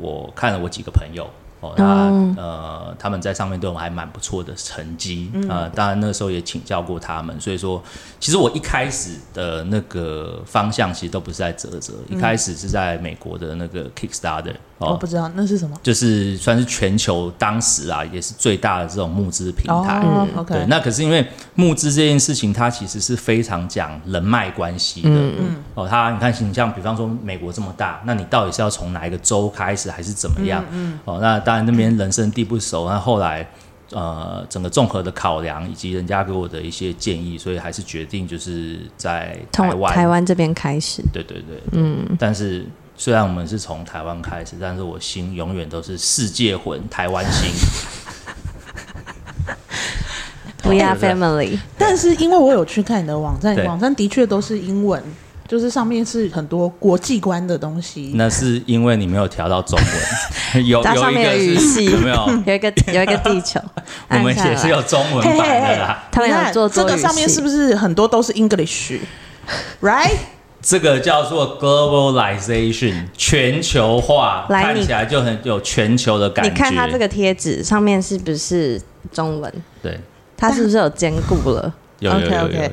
[0.00, 1.26] 我看了我几个朋友。
[1.60, 1.84] 哦，那
[2.36, 5.70] 呃，他们在上面对我们还蛮不错的成绩啊、呃。
[5.70, 7.82] 当然那个时候也请教过他们，所以说，
[8.20, 14.54] 其实我一开始的那个方向其实都不是在泽泽，一开始是在美国的那个 Kickstarter。
[14.78, 20.04] 我不知道那是什么，就是算是全球当时啊，也是最大的这种募资平台。
[20.46, 25.08] 对，那可是因为募资这件事情，它其实是非常讲人脉关系的。
[25.08, 25.56] 嗯嗯。
[25.74, 30.62] 哦，它你看，你像比方说美国这么大，那你到底是要从哪一个州开始，还是怎么样？
[30.70, 30.92] 嗯。
[30.92, 33.48] 嗯哦，那当然那边人生地不熟，那后来
[33.92, 41.02] 呃，整个综合的考量以及人家给我的一些建议，所以还是决定就是在台湾台湾这边开始。
[41.12, 41.62] 对对对。
[41.72, 42.16] 嗯。
[42.18, 42.66] 但是。
[42.98, 47.50] 虽然我们是从台湾开始，但是我心永远都是世界魂，台湾心。
[50.64, 51.58] We are family。
[51.76, 55.04] 但是因为我有去看你的网站，网站的确都是英文，
[55.48, 58.12] 就是上面是很多国际观的东西。
[58.14, 59.78] 那是因为你没有调到中
[60.54, 62.16] 文， 有有一个语系有没有？
[62.46, 63.60] 有一个有一个地球，
[64.10, 66.04] 我们也是有中文版的啦。
[66.10, 70.16] 他们有做这个上面是不是很多都是 English？Right？
[70.62, 76.50] 这个叫做 globalization，全球化，来看起来就很有全球的感觉。
[76.50, 78.80] 你看它这个贴纸上面是不是
[79.12, 79.52] 中文？
[79.80, 80.00] 对，
[80.36, 81.72] 它是不是有兼顾了？
[82.00, 82.48] 有有有有，有，有。
[82.48, 82.70] Okay, okay.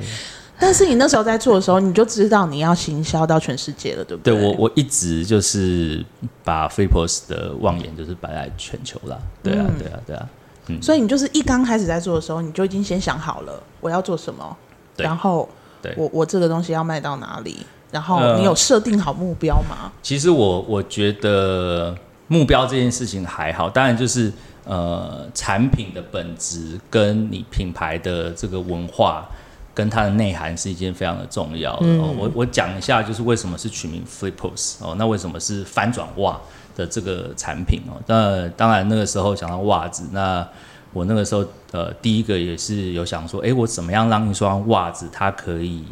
[0.64, 4.34] 但是你那时候在做的时候，你就知道你要行销到全世界了，对不对？
[4.34, 6.02] 对，我我一直就是
[6.42, 9.22] 把 Flipos 的望眼就是摆在全球了。
[9.44, 10.30] 对啊，嗯、对啊，对啊。
[10.68, 10.82] 嗯。
[10.82, 14.56] 所以你就是一刚开始在做的时候，你就已经先想好了我要做什么，
[14.96, 15.50] 然后
[15.98, 17.66] 我我这个东西要卖到哪里。
[17.92, 19.78] 然后你有设定好目标吗？
[19.84, 21.94] 呃、其实我我觉得
[22.28, 24.32] 目标这件事情还好，当然就是
[24.64, 29.30] 呃产品的本质跟你品牌的这个文化
[29.74, 31.86] 跟它的内涵是一件非常的重要的。
[31.86, 36.40] 嗯哦、我我讲一下，就是为什么是取名 Flipos 哦，那为什么是翻转袜
[36.76, 38.02] 的这个产品哦？
[38.08, 40.48] 那当然那个时候讲到袜子，那
[40.92, 45.84] 我那个时候呃第一个也是有想说，哎，我怎么样让一双袜子它可以。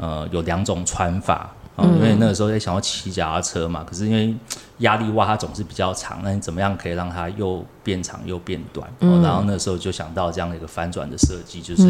[0.00, 4.34] 呃，有两种穿法啊，因为那个时候在想要骑脚踏车嘛，可是因为
[4.78, 8.92] 压力袜它总是比较长，那你怎么样可以让它又变长又变短？
[8.98, 11.88] 嗯、然后那时候就想到这样的一个翻转的设计，就是，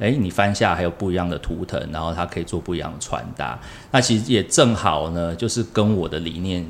[0.00, 3.56] 哎、嗯，你翻下还有不一样的图腾，然后它可以做不一样的穿搭。
[3.92, 6.66] 那其实也正好呢，就是跟我的理念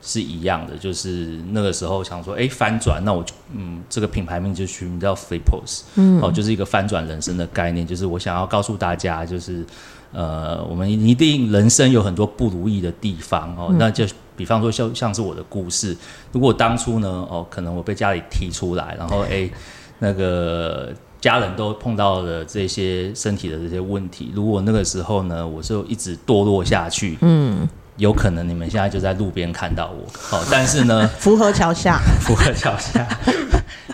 [0.00, 9.66] 是一样的，就是那个时候想说，哎，翻转，那我就嗯，这个品牌名就取名叫 Flipos，嗯，哦，就是一个翻转人生的概念，就是我想要告诉大家，就是。
[10.14, 15.96] 呃，我们一定人生有很多不如意的地方哦，嗯、那就比方说像像是我的故事，
[16.30, 19.50] 如果当初呢，哦，可能我被家里踢出来，然后 哎，
[19.98, 33.04] 那个家人都碰到了这些身体的这些问题，如果那个时候呢，我就一直堕落下去，嗯，有可能你们现在就在路边看到我，好、哦，但是呢， 福和桥下， 福和桥下，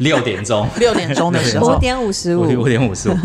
[0.00, 3.16] 六点钟，六点钟的时候，五点五十五，五点五十五，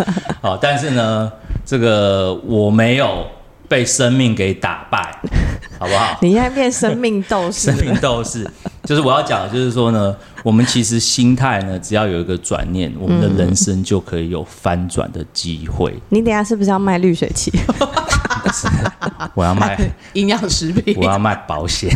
[0.42, 1.30] 好，但是呢。
[1.66, 3.26] 这个我没有
[3.68, 5.20] 被生命给打败，
[5.80, 6.18] 好不好？
[6.22, 7.72] 你现在变生命斗士。
[7.72, 8.48] 生命斗士，
[8.84, 15.94] 就是我要讲的，就是说呢，我们其实心态呢，只要有一个转念，我们的人生就可以有翻转的机会。
[16.10, 17.52] 你等下是不是要卖滤水器？
[19.34, 19.76] 我要卖
[20.14, 21.90] 营养食品，我要卖保险。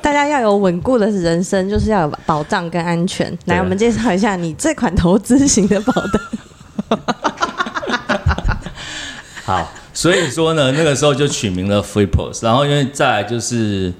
[0.00, 3.36] 大家要有稳固的人生，就是要有保障跟安全。
[3.44, 6.22] 来，我们介绍一下你这款投资型的保单。
[9.50, 13.92] 好，所以说呢，那个时候就取名了 Flipos，然后因为再来就是，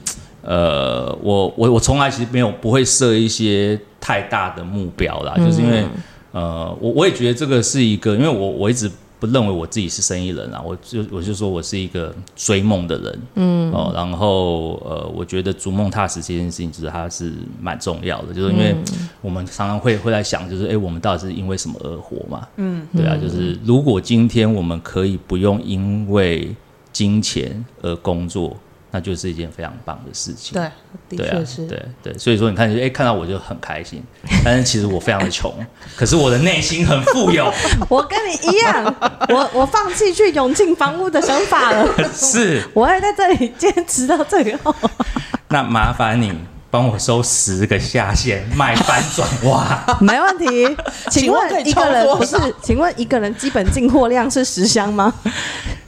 [0.42, 5.84] 呃，我我我从来其实没有不会设一些太大的目标啦，就是因为
[6.30, 8.88] 呃，我我也觉得这个是一个，因为我我一直
[9.20, 18.74] 不认为我自己是生意人啊，我就我就说我是一个追梦的人，嗯哦，然后呃，我觉得逐梦踏实这件事情，其实它是蛮重要的，就是因为
[19.20, 22.48] 我们常常会会在想，就是哎，我们到底是因为什么而活嘛？
[22.56, 26.54] 嗯，对啊，就是如果今天我们可以不用因为
[26.92, 28.56] 金钱而工作。
[28.90, 30.54] 那就是一件非常棒的事情。
[30.54, 31.66] 对，的确是。
[31.66, 34.02] 对啊，对对，所以说你看，哎，看到我就很开心。
[34.44, 35.54] 但是其实我非常的穷，
[35.96, 37.52] 可是我的内心很富有。
[37.88, 38.84] 我跟你一样，
[39.28, 41.86] 我我放弃去永进房屋的想法了。
[42.12, 44.74] 是，我会在这里坚持到最后。
[45.48, 46.32] 那麻烦你
[46.70, 49.98] 帮我收十个下线卖翻转 哇。
[50.00, 50.76] 没问题。
[51.10, 52.36] 请问一个人不是？
[52.62, 55.12] 请问一个人基本进货量是十箱吗？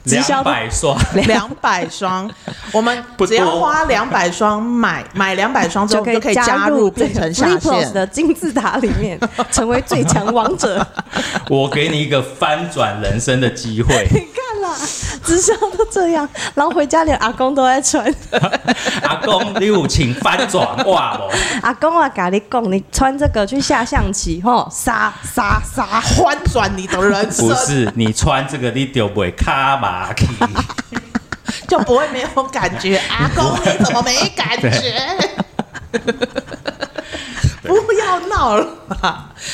[0.05, 2.29] 两百双， 两百双，
[2.73, 9.17] 我们只要花两百双买买两百双之后就可以加入变成下线的金字塔里面，
[9.49, 10.85] 成为最强王者。
[11.49, 14.05] 我给你一个翻转人生的机会。
[14.63, 14.75] 啦，
[15.23, 18.03] 直销都这样，然后回家连阿公都在穿。
[19.03, 21.29] 阿公，你有请翻转袜不？
[21.61, 27.47] 阿公啊，跟你讲，你穿这个去下象棋，吼，杀杀杀，翻转你的人生。
[27.47, 30.09] 不是，你穿这个你就不会卡嘛。
[31.67, 33.01] 就不会没有感觉。
[33.09, 34.93] 阿公，你怎么没感觉？
[38.21, 38.67] 闹了。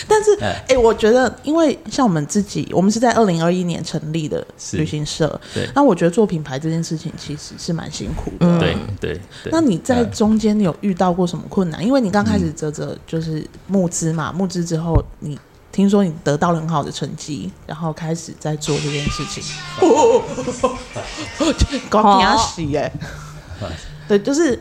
[0.07, 5.39] 但是，哎、欸，我觉得，因为像我们自己，我们是在二零二一年成立的旅行社。
[5.53, 5.69] 对。
[5.75, 8.45] 那我觉得做品牌这件事情其实是蛮辛苦的。
[8.47, 9.19] 嗯、对对。
[9.51, 11.85] 那你在中间有遇到过什么困难？
[11.85, 15.37] 因为你刚开始啧啧就是募资嘛，募资之后你。
[15.71, 19.43] 听说你得到了很好的成绩，然后开始在做这件事情。
[21.87, 22.91] 高压喜耶，
[24.07, 24.59] 对，就是，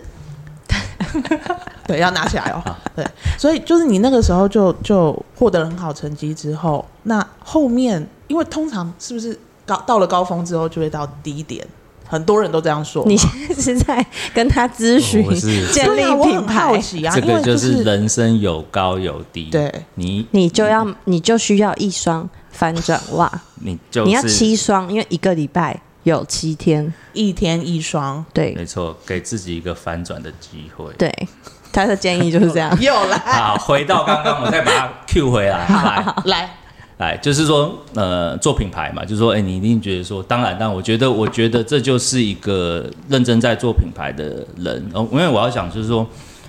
[1.86, 2.62] 对，要拿起来哦。
[2.94, 3.06] 对，
[3.38, 11.66] 所以就是你那个时候就就获得了很好成绩之后，那后面因为通常是不是高到了高峰之后就会到低点？
[12.10, 13.04] 很多人都这样说。
[13.06, 15.22] 你现在是在跟他咨询
[15.70, 16.80] 建立品牌？
[17.12, 19.50] 这个就是人生有高有低。
[19.50, 23.30] 对，你你就要你就需要一双翻转袜。
[23.56, 25.78] 你就你要七双，因为一个礼拜
[26.10, 28.24] 有七天，一天一双。
[28.32, 30.92] 对，没错，给自己一个反转的机会。
[30.98, 31.12] 对，
[31.72, 32.70] 他的建议就是这样。
[32.80, 35.66] 又来，好，回到刚刚，我再把它 Q 回来。
[35.68, 36.50] 来来。
[36.98, 46.04] 哎，就是说，呃，做品牌嘛，就是说，哎，你一定觉得说，当然，但我觉得，我觉得这就是一个认真在做品牌的人，哦，因为我要想，就是说，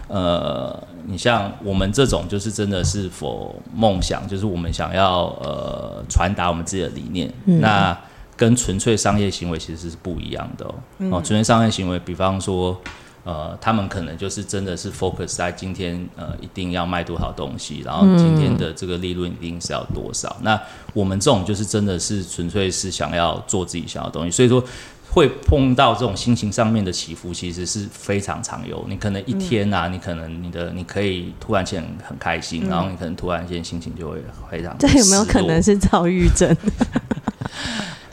[0.08, 7.95] 呃，你像我们这种，就是真的是否梦想，就是我们想要呃传达我们自己的理念，嗯、那
[8.39, 12.82] 跟纯粹商业行为其实是不一样的哦，嗯、哦，纯粹商业行为，比方说。
[13.25, 20.38] 呃，他们可能就是真的是 focus 在今天，呃，一定要卖多少东西，然后今天的这个利润一定是要多少。
[20.39, 20.62] 嗯、那
[20.93, 24.63] 我们这种就是真的是纯粹是想要做自己想要的东西，所以说
[25.12, 28.84] 会碰到这种心情上面的起伏，其实是非常常有。
[28.88, 34.75] 你可能一天啊，嗯、你可能你的你可以突然间很开心，嗯、然后你可能突然间心情就会非常。
[34.80, 36.56] 这有没有可能是躁郁症？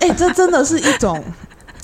[0.06, 1.22] 哎、欸，这真的是一种。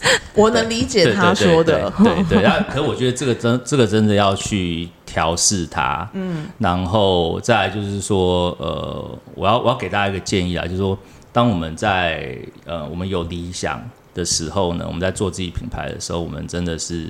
[0.34, 2.42] 我能理解他说的，对对，对。
[2.42, 6.08] 那可是我觉得这个真，这个真的要去调试它。
[6.12, 10.98] 嗯，然后再来就是说，呃，我要我要给大家一个建议啊，就是说，
[11.32, 13.80] 当我们在呃我们有理想
[14.12, 17.06] 的时候呢，我们在做自己品牌的时候，我们真的是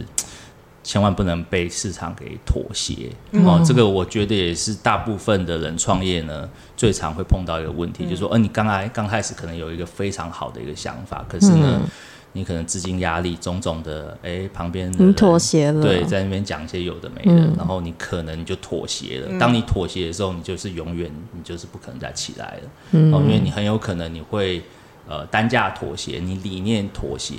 [0.82, 3.10] 千万不能被市场给妥协。
[3.30, 11.80] 嗯、哦，这个我觉得也是大部分的人创业呢最常会碰到一个问题，嗯、就是说，呃，你刚来刚开始可能有一个非常好的一个想法，可是呢。
[11.82, 11.88] 嗯
[12.34, 19.26] 你可能资金压力种种的，哎、欸，旁边你妥协了，对，在那边讲一些有的没的，嗯、然后你可能就妥协了。
[19.28, 22.70] 嗯、当你妥协的时候，你就是永远，你就是不可能再起来了。
[22.92, 24.62] 嗯，因为你很有可能你会
[25.06, 27.34] 呃单价妥协，你理念妥协，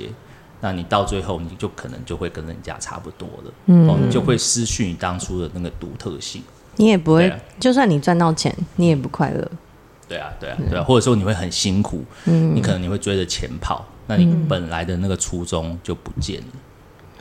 [0.63, 3.53] 那你到最后你就可能就会跟人家差不多了。
[3.65, 6.41] 嗯，你就会失去你当初的那个独特性。
[6.77, 9.51] 你也不会，啊、就算你赚到钱，你也不快乐。
[10.07, 12.01] 对啊，对啊，对啊，或者说你会很辛苦。
[12.23, 13.85] 嗯，你可能你会追着钱跑。
[14.07, 16.47] 那你本来的那个初衷就不见了，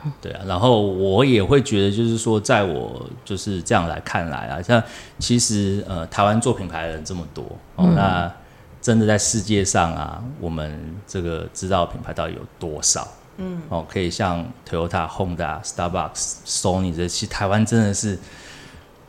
[0.05, 0.41] 嗯、对啊。
[0.47, 4.81] 然后我也会觉得，就是说，在我就是这样来看来啊，像
[5.19, 7.43] 其实呃，台湾做品牌的人这么多
[7.75, 8.33] 哦，嗯、那
[8.81, 13.07] 真的在世界上啊，我们这个知道品牌到底有多少？
[13.37, 18.17] 嗯，哦，可以像 Toyota、Honda、Starbucks、Sony 这些，台湾真的是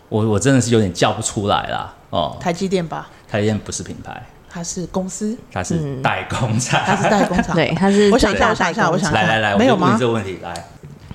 [0.09, 1.95] 我我真的是有点叫不出来啦。
[2.11, 2.37] 哦。
[2.41, 3.09] 台积电吧？
[3.29, 4.23] 台积电不是品牌。
[4.49, 8.09] 它是公司，它是代工厂，它是代工厂， 对，它是。
[8.13, 9.89] 我想一下，我想一下，我想来来来，没有吗？
[9.89, 10.55] 问这个问题来。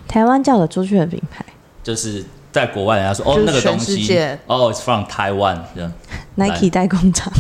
[0.07, 1.45] 台湾叫得出去的品牌，
[1.82, 5.91] 就是在国外人家说哦，那个东西哦，it's from Taiwan，这样。
[6.36, 7.32] Nike 代工厂。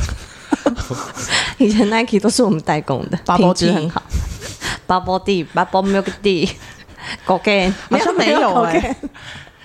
[1.57, 4.01] 以前 Nike 都是我们代工的，品质很好。
[4.89, 8.95] Bubble Tea，Bubble Milk Tea，Cocaine 好像没有哎，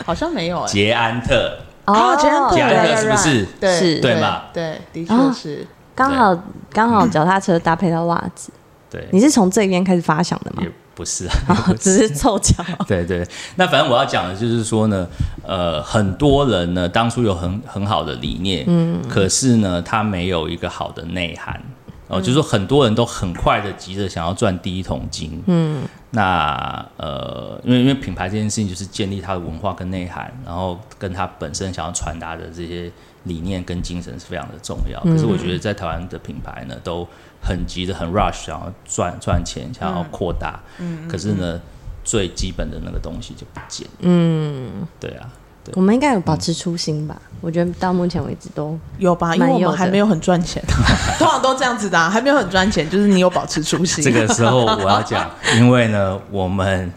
[0.05, 0.66] 好像没有哎。
[0.68, 3.47] 捷安特哦，捷安特，捷安特是不是？
[3.59, 4.43] 对，是，对嘛？
[4.53, 5.66] 对，的确是。
[5.95, 6.37] 刚好
[6.70, 8.53] 刚好脚踏车搭配到袜子。
[8.91, 10.62] 对，你是从这边开始发想的吗？
[10.95, 12.62] 不是啊， 只是凑巧。
[12.87, 15.07] 对对，那反正我要讲的就是说呢，
[15.43, 21.61] 呃，很多人呢当初有很很好的理念，嗯，可是呢，他没有一个好的内涵，
[22.09, 32.91] 哦、呃，就是说很多人都很快的急着想要赚第一桶金，嗯，那呃，因为因为品牌这件事情就是建立它的文化跟内涵，然后跟它本身想要传达的这些
[33.25, 35.01] 理念跟精神是非常的重要。
[35.01, 37.09] 可是我觉得在台湾的品牌呢，都
[37.43, 40.61] 很急的，很 rush，想要赚赚钱，想要扩大。
[40.79, 41.61] 嗯，可是呢，嗯、
[42.05, 43.89] 最基本的那个东西就不见。
[44.01, 47.17] 嗯，对啊，对，我们应该有保持初心吧？
[47.19, 50.62] 嗯、我觉得到目前为止都有吧，因为我们还没有很赚钱，
[51.19, 54.05] 通常都这样子的、啊，还没有很赚钱，就是你有保持初心。
[54.05, 56.93] 这个时候我要讲，因为呢，我们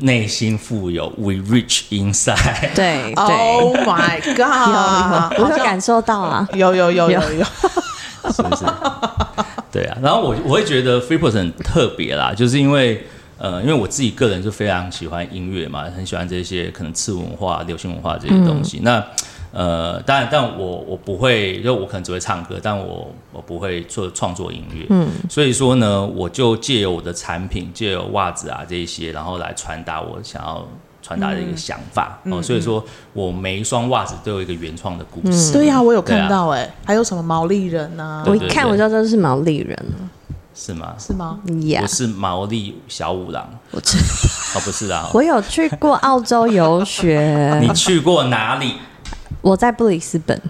[0.00, 2.74] 内心富有，we rich inside。
[2.74, 7.44] 对， 对，Oh my God，有有，我有感受到啊，有有有有有，有，
[8.32, 8.64] 是不是？
[9.70, 13.06] 对啊，然后我我会觉得 Freeport 很特别啦，就是因为
[13.42, 18.78] 呃，因为我自己个人就非常喜欢音乐嘛，很喜欢这些可能次文化、流行文化这些东西。
[18.78, 19.04] 嗯、那
[19.52, 24.86] 呃，当然，但我我不会，就我可能只会唱歌，但我我不会做创作音乐。
[24.90, 30.64] 嗯，所以说呢，我就借由我的产品，借由袜子啊这一些，然后来传达我想要。
[31.04, 32.82] 传达的一个想法、嗯、哦，所以说
[33.12, 35.50] 我每一双袜子都有一个原创的故事。
[35.50, 38.24] 嗯、对呀、啊，我有看到哎、欸，啊、还有什么毛利人呢、啊？
[38.24, 39.76] 我一看我就知道这是毛利人，
[40.54, 40.94] 是吗？
[40.98, 41.38] 是吗？
[41.82, 48.76] 我是毛利小五郎，我真哦不是啊， 我有去过澳洲游学， 你去过哪里？
[49.40, 50.40] 我在布里斯本，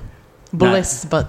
[0.59, 1.25] 布里斯本。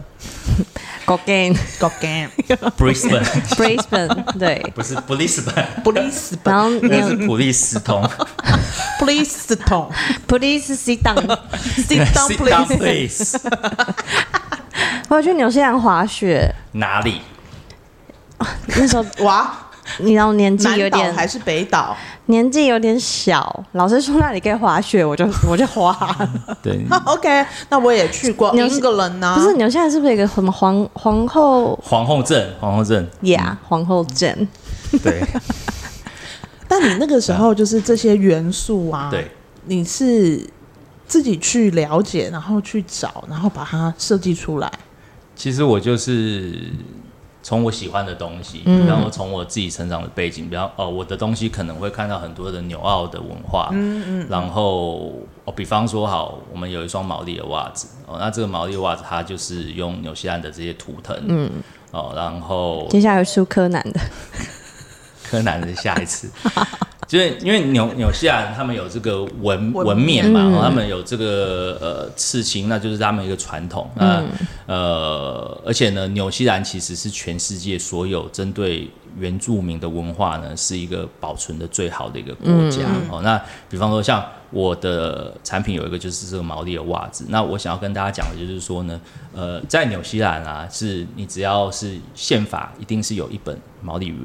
[1.05, 2.29] Go game, go game.
[2.77, 3.25] Brisbane,
[3.57, 8.09] Brisbane，对，不是布里斯本，布里斯本，然后那是普利斯通，
[8.99, 9.91] 普利斯通
[10.27, 11.37] ，Please sit down,
[11.75, 13.37] sit down, please.
[15.09, 17.21] 我要去纽西兰滑雪，哪里？
[18.67, 19.53] 那时候哇。
[19.97, 21.93] 你要年纪有点还是北岛？
[22.27, 25.93] 年纪有点小，老师说那里可以滑雪，我就 我就滑。
[26.63, 28.55] 对， OK，那我也去过。
[28.55, 29.35] 英格伦呢？
[29.37, 32.55] 不是，纽西兰是不是有一个什么皇皇后皇后镇？
[32.61, 34.47] 皇后镇，Yeah，皇后镇。
[35.03, 35.21] 对。
[36.65, 39.29] 但你那个时候就是这些元素啊，对，
[39.65, 40.49] 你是
[41.05, 44.71] 自己去了解，然后去找，然后把它设计出来。
[45.35, 46.71] 其实我就是。
[47.43, 55.11] 从我喜欢的东西，然后从我自己成长的背景，比方哦，我的东西可能会看到很多的纽澳的文化，嗯嗯，然后
[55.43, 61.51] 哦，比方说好，我们有一双毛利的袜子，哦，那这个毛利袜子它就是用纽西兰的这些图腾，嗯，
[61.91, 63.99] 哦，然后接下来出柯南的，
[65.23, 66.29] 柯南的下一次。
[67.13, 73.87] 就是因为纽纽西兰他们有这个纹纹面嘛，嗯、他们有这个呃刺青，那就是他们一个传统。
[73.97, 74.27] 嗯、
[74.65, 82.79] 那呃，而且呢，纽西兰其实是全世界所有针对原住民的文化呢，是一个保存的最好的一个国家。
[82.87, 83.39] 嗯、哦，那
[83.69, 88.99] 比方说像我的产品有一个就是这个毛利的袜子，那我想要跟大家讲的就是说呢，
[89.35, 94.17] 呃，在纽西兰啊，是你只要是宪法，一定是有一本毛利语。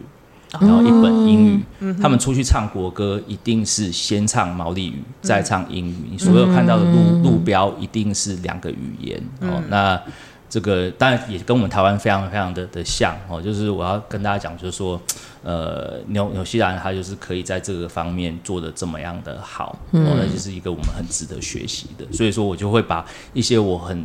[0.53, 5.95] 然后一本英语，嗯、他们出去唱国歌，一定是先唱毛利语，再唱英语。
[6.05, 9.23] 嗯、你所有看到的路路标，一定是两个语言。
[9.41, 10.01] 嗯、哦，那
[10.49, 13.43] 这个当然也跟我们台湾非常非常的的像哦。
[13.43, 14.99] 就是我要跟大家讲，就是说，
[15.43, 22.07] 呃，纽纽西兰它就是可以在这个方面做的这么样的好，嗯、哦，那就是一个我们很值得学习的。
[22.11, 24.03] 所以说我就会把一些我很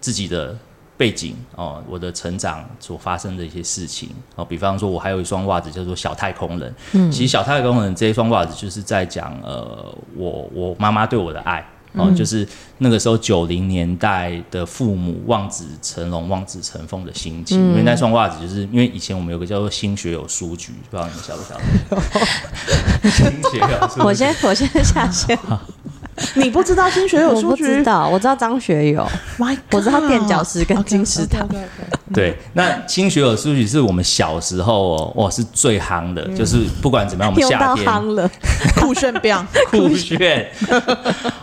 [0.00, 0.56] 自己的。
[0.96, 6.74] 背景哦，我的成长所发生的一些事情哦，比方说，我还有一双袜子叫做小太空人。
[6.92, 12.46] 嗯，其实小太空人这一双袜子就是在讲呃，我我妈妈对我的爱哦，就是
[12.78, 17.58] 那个时候九零年代的父母望子成龙、望子成凤的心情。
[17.70, 21.56] 因为那双袜子，就是因为以前我们有个叫做新学友书局，不知道你们晓不晓
[21.90, 23.10] 得？
[23.10, 25.38] 新学友书局，我先我先下线。
[26.34, 27.64] 你不知道新学友书局？
[27.64, 29.06] 我不知道，我知道张学友。
[29.38, 31.48] My God 我知道垫脚石跟金石堂。
[31.48, 32.14] Okay, okay, okay, okay.
[32.14, 38.30] 对，那新学友书局是我们小时候哦，哇，是最夯的，嗯、就是不管怎么样，我们夏天夯了，
[38.80, 39.36] 酷炫变
[39.70, 40.48] 酷炫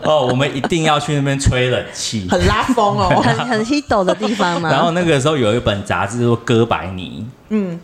[0.04, 4.70] 哦，我们一定要去那边吹冷气，很拉风哦，很很 hit 的地方嘛。
[4.72, 7.80] 然后那个时候有一本杂志叫做《哥白尼》，嗯。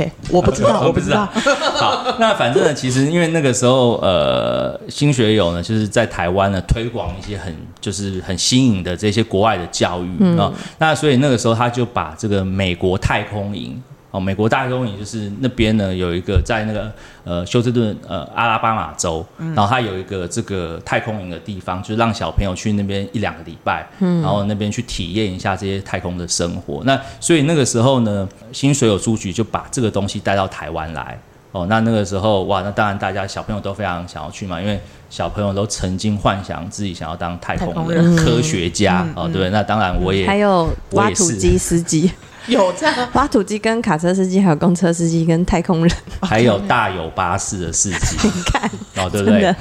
[0.00, 1.26] ？OK， 我不知道，我不知道。
[1.26, 10.52] 好，那反正呢，其实因为那个时候，呃，新学友呢，就是在台湾呢推广一些很就是很新颖的这些国外的教育啊、嗯哦。
[10.78, 13.80] 那所以那个时候他就把这个美国太空营。
[14.10, 16.92] 哦，美国太空营就是那边呢，有一个在那个
[17.22, 26.82] 呃休斯顿呃阿拉巴马州，然后它有一个这个太空营的地方，就是让小朋友去那边一两个礼拜，然后那边去体验一下这些太空的生活。
[26.84, 31.16] 那所以那个时候呢，新水友书局就把这个东西带到台湾来。
[31.52, 39.04] 哦，那那个时候哇，那当然大家小朋友都非常想要去嘛，因为小朋友都曾经幻想自己想要当太空的、科学家。
[39.16, 42.10] 哦，对，那当然我也还有挖土机司机。
[42.50, 48.28] 有这样挖土机、跟卡车司机、还有公车司机、跟太空人， 还有大有巴士的司机。
[48.28, 49.54] 你看，哦，对不对？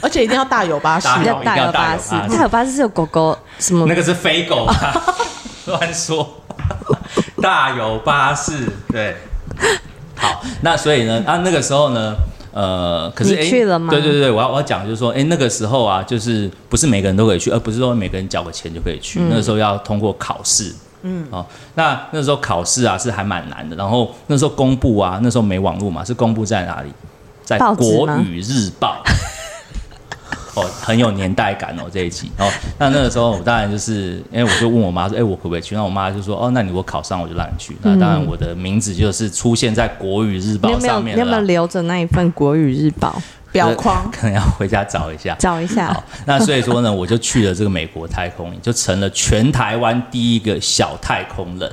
[0.00, 2.10] 而且一定要大有巴士，要大有巴士。
[2.28, 3.86] 大有巴士是有狗狗什么？
[3.86, 5.14] 那个是飞狗吧，
[5.66, 6.28] 乱说。
[7.40, 9.16] 大有巴士，对。
[10.16, 12.14] 好，那所以呢，啊，那个时候呢，
[12.52, 13.90] 呃，可是你去了吗？
[13.90, 19.20] 对对对，我要我要讲就是说，哎，那个时候啊，就是不是每个人都可以去，而不是说每个人缴个钱就可以去。
[19.28, 20.72] 那个时候要通过考试。
[21.02, 21.44] 嗯，哦，
[21.74, 26.92] 那那时候考试啊是还蛮难的，然后那时候公布啊，那时候没网络嘛，是公布在哪里？
[27.44, 29.02] 在《国语日报》。
[30.54, 32.46] 哦，很有年代感哦，这一集哦。
[32.78, 35.74] 那那个时候我当然就是，因为我就问我妈说，哎，我可不可以去？
[35.74, 37.74] 那我妈就说，哦，那你如果考上，我就让你去。
[37.80, 41.16] 那当然，我的名字就是出现在《国语日报》上面。
[41.16, 43.18] 你有没有留着那一份《国语日报》？
[43.52, 45.92] 表框 可能要回家找一下，找一下。
[45.92, 51.70] 好，那所以说呢，我就去了这个美国太空，就成了全台湾第一个小太空人。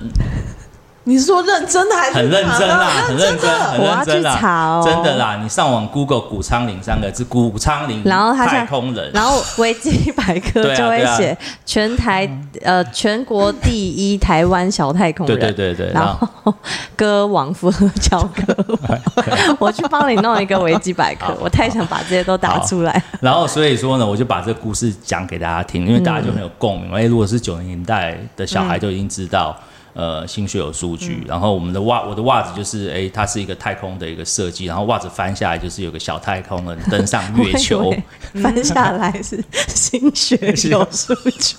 [1.10, 2.88] 你是说认真的还是很认真啦？
[3.08, 4.80] 很认真，很认真啦！
[4.86, 5.40] 真的啦！
[5.42, 11.36] 你上网 Google 谷昌林三个字，谷昌林，然后太空人，然后维基百科 就会写
[11.66, 12.30] 全台
[12.62, 16.54] 呃全国第一台湾小太空人，对对对对，然后
[16.96, 18.78] 歌王符合教歌，
[19.58, 23.04] 我去帮你弄一个维基百科，我太想把这些都打出来。
[23.20, 26.92] 然后所以说呢，我就把这个故事讲给大家听，因为大家就很有共鸣。
[26.92, 29.58] 哎，如果是九零年代的小孩，就已经知道。
[30.00, 37.94] 呃，新学友书局，然后我们的袜，我的袜子就是，哎，它是一个太空的一个设计，然后袜子翻下来就是有个小太空人登上月球，
[38.42, 40.38] 翻下来是新学
[40.70, 41.58] 友书局，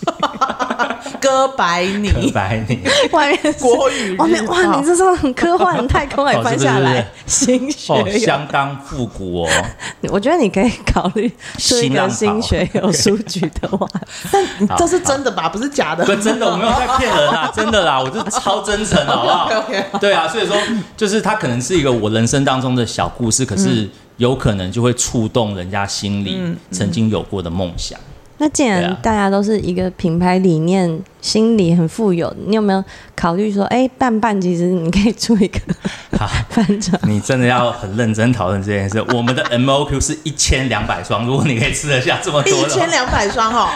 [1.21, 2.81] 哥白尼，哥白尼，
[3.13, 9.51] 外面国语，外面哇，你这是很科幻太空还翻下来，新学友相当复古哦，
[10.09, 13.87] 我觉得你可以考虑做一个新学友书局的话，
[14.33, 15.47] 但这是真的吧？
[15.47, 18.30] 不是假的，不真的，我没有在骗人啊，真的啦，我就。
[18.41, 19.51] 超真诚，好不好？
[20.01, 20.57] 对啊，所以说
[20.97, 26.39] 就是它可能是一个我人生当中的小故事，可是有可能就会触动人家心里
[26.71, 27.99] 曾经有过的梦想。
[28.41, 31.01] 那既然大家都是一个品牌理念。
[31.21, 32.83] 心里很富有，你有没有
[33.15, 35.61] 考虑说，哎，半半其实你可以出一个
[36.19, 36.99] 好 翻转？
[37.03, 38.99] 你真的要很认真讨论这件事。
[39.13, 43.69] 我们的 MOQ 是一千两百双，如果你可以吃得下这么多，一千两百双哦。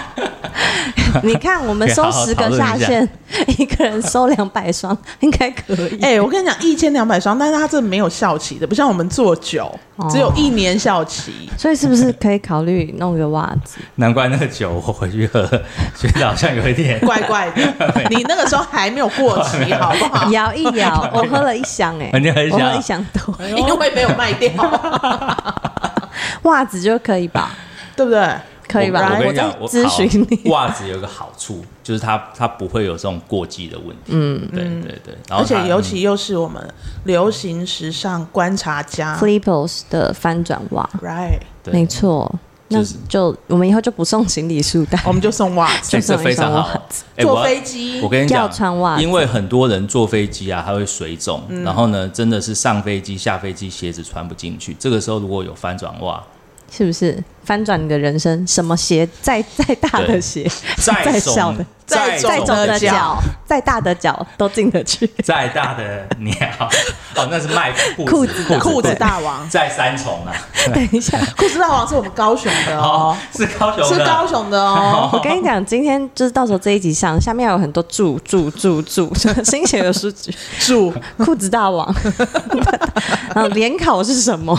[1.22, 3.06] 你看，我们收十个下线，
[3.46, 5.98] 一,一个人收两百双，应该可以。
[6.00, 9.70] 哎，我跟你讲，一千两百双，但是它这没有效期的，不像我们做酒，
[10.11, 11.49] 只有一年效期。
[11.51, 13.78] 哦，所以是不是可以考虑弄个袜子？
[13.97, 15.47] 难怪那个酒我回去喝，
[15.97, 17.62] 觉得好像有一点怪怪的。
[18.11, 20.30] 你那个时候还没有过期，好不好？
[20.30, 24.51] 摇一摇， 我喝了一箱哎、欸，我喝了一箱多，因为没有卖掉。
[26.42, 27.51] 袜子就可以吧？
[27.97, 28.28] 对不对？
[28.74, 29.14] 可以吧？
[29.14, 34.08] 我跟你讲，我咨询你，袜子有个好处，就是它它不会有这种过季的问题。
[34.08, 35.14] 嗯，对对对。
[35.30, 36.60] 而且尤其又是我们
[37.04, 41.38] 流行时尚观察家 Flippers 的翻转袜，Right？
[41.70, 42.32] 没错。
[42.68, 46.82] 那就我们以后就不送行李书袋， 我们就送袜子，这非常好。
[47.18, 54.74] 坐飞机，我跟你讲，要穿袜，因为很多人坐飞机啊，他会水肿，然后呢，真的是上飞机下飞机鞋子穿不进去。
[54.78, 56.20] 这个时候如果有翻转袜，
[56.76, 58.44] 是不是翻转你的人生？
[58.46, 61.64] 什么鞋再再大的鞋，再 小的。
[61.86, 65.06] 再再重的脚，再大的脚都进得去。
[65.22, 66.34] 再大的鸟，
[67.14, 67.70] 哦，那是卖
[68.06, 69.46] 裤子裤子大王。
[69.50, 70.32] 再三重啊！
[70.72, 75.10] 等一下，裤子大王是我们高雄的哦，是高雄，是高雄的哦。
[75.12, 79.12] 我跟你讲，今天就是到时候这一集上，下面有很多注注注注，
[79.44, 81.94] 新写的书籍注裤子大王。
[83.34, 84.58] 然后联考是什么？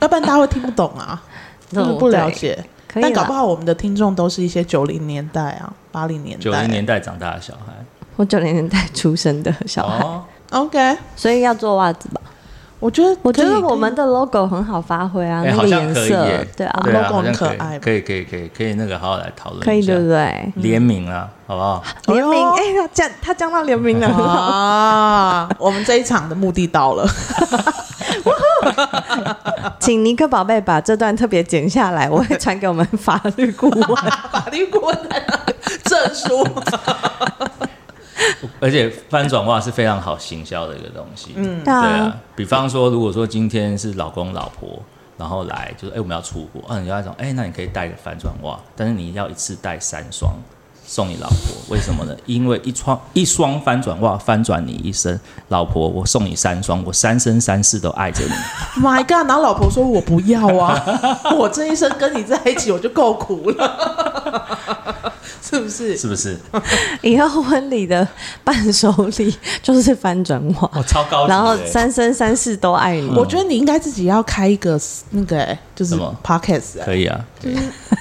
[0.00, 1.22] 要不然大家会听不懂啊，
[1.98, 2.62] 不了解。
[2.92, 7.72] 但搞不好我们的听众都是一些九零年代啊，八零年代、九零年代长大的小孩，
[8.16, 10.04] 或九零年代出生的小孩。
[10.50, 12.20] Oh, OK，所以要做袜子吧？
[12.80, 16.26] 我觉得，我觉得我们的 logo 很好发挥啊，那个颜色，
[16.56, 20.52] 对啊，logo 很可爱，可以可以可以可以那个好好来讨论，可以对不对？
[20.56, 21.82] 联名啊，好不好？
[22.06, 24.08] 联名，哎，他讲他讲到联名了。
[24.08, 25.48] 啊！
[25.60, 27.06] 我们这一场的目的到了，
[29.78, 33.96] 请尼克宝贝把这段特别剪下来，我会传给我们法律顾问，
[34.32, 34.98] 法律顾问
[35.84, 36.48] 证书。
[38.60, 42.16] 而且翻转袜是非常好行销的一个东西，嗯，对啊。
[42.36, 44.82] 比方说，如果说今天是老公老婆，
[45.16, 50.32] 然后来就是，哎、欸，我们要出国，嗯，你要讲，哎、欸，那你可以带个翻转袜，但是你要一次带三双
[50.86, 52.16] 送你老婆，为什么呢？
[52.26, 55.18] 因为一双一双翻转袜翻转你一生，
[55.48, 58.32] 老婆，我送你三双，我三生三世都爱着你。
[58.82, 59.28] My God！
[59.28, 60.82] 然后老婆说我不要啊，
[61.36, 65.12] 我这一生跟你在一起我就够苦了。
[65.42, 65.96] 是不是？
[65.96, 66.38] 是不是？
[67.02, 68.06] 以后婚礼的
[68.44, 71.30] 伴手礼 就是翻转袜，哦，超高级。
[71.30, 73.08] 然后三生三世都爱你。
[73.10, 74.78] 我觉得你应该自己要开一个
[75.10, 77.56] 那个，就是什么 podcast 可以啊，就是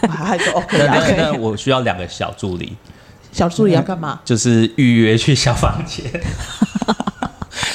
[0.07, 0.77] 还是 OK。
[0.85, 2.75] 啊那我需要两个小助理，
[3.31, 4.19] 小助理要干嘛？
[4.25, 6.05] 就是预约去小房间。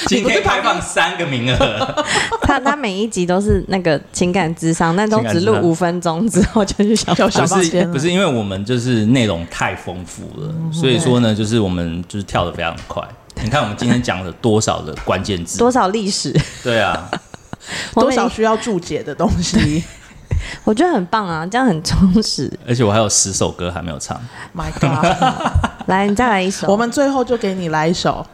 [0.09, 2.05] 今天开放三个名额，
[2.43, 7.89] 他他每一集都是那个情感智商，但都只录五分钟之后就去小小房间。
[7.91, 13.03] 不是因为我们就是内容太丰富了，所以说呢，就是我们就是跳的非常快。
[13.43, 16.33] 你看我们今天讲了多少的关键字，多少历史？
[16.63, 17.09] 对啊，
[17.93, 19.83] 多少需要注解的东西，
[20.63, 22.51] 我觉得很棒啊，这样很充实。
[22.67, 24.19] 而且我还有十首歌还没有唱。
[24.55, 25.05] My God！
[25.87, 28.25] 来，你再来一首，我们最后就给你来一首。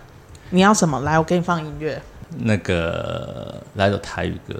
[0.51, 0.99] 你要什么？
[1.01, 2.01] 来，我给你放音乐。
[2.43, 4.55] 那个来首台语歌。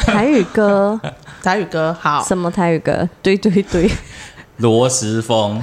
[0.00, 1.00] 台语歌，
[1.42, 2.22] 台语歌，好。
[2.22, 3.08] 什么台语歌？
[3.22, 3.90] 对对对。
[4.58, 5.54] 罗时丰。
[5.54, 5.62] 罗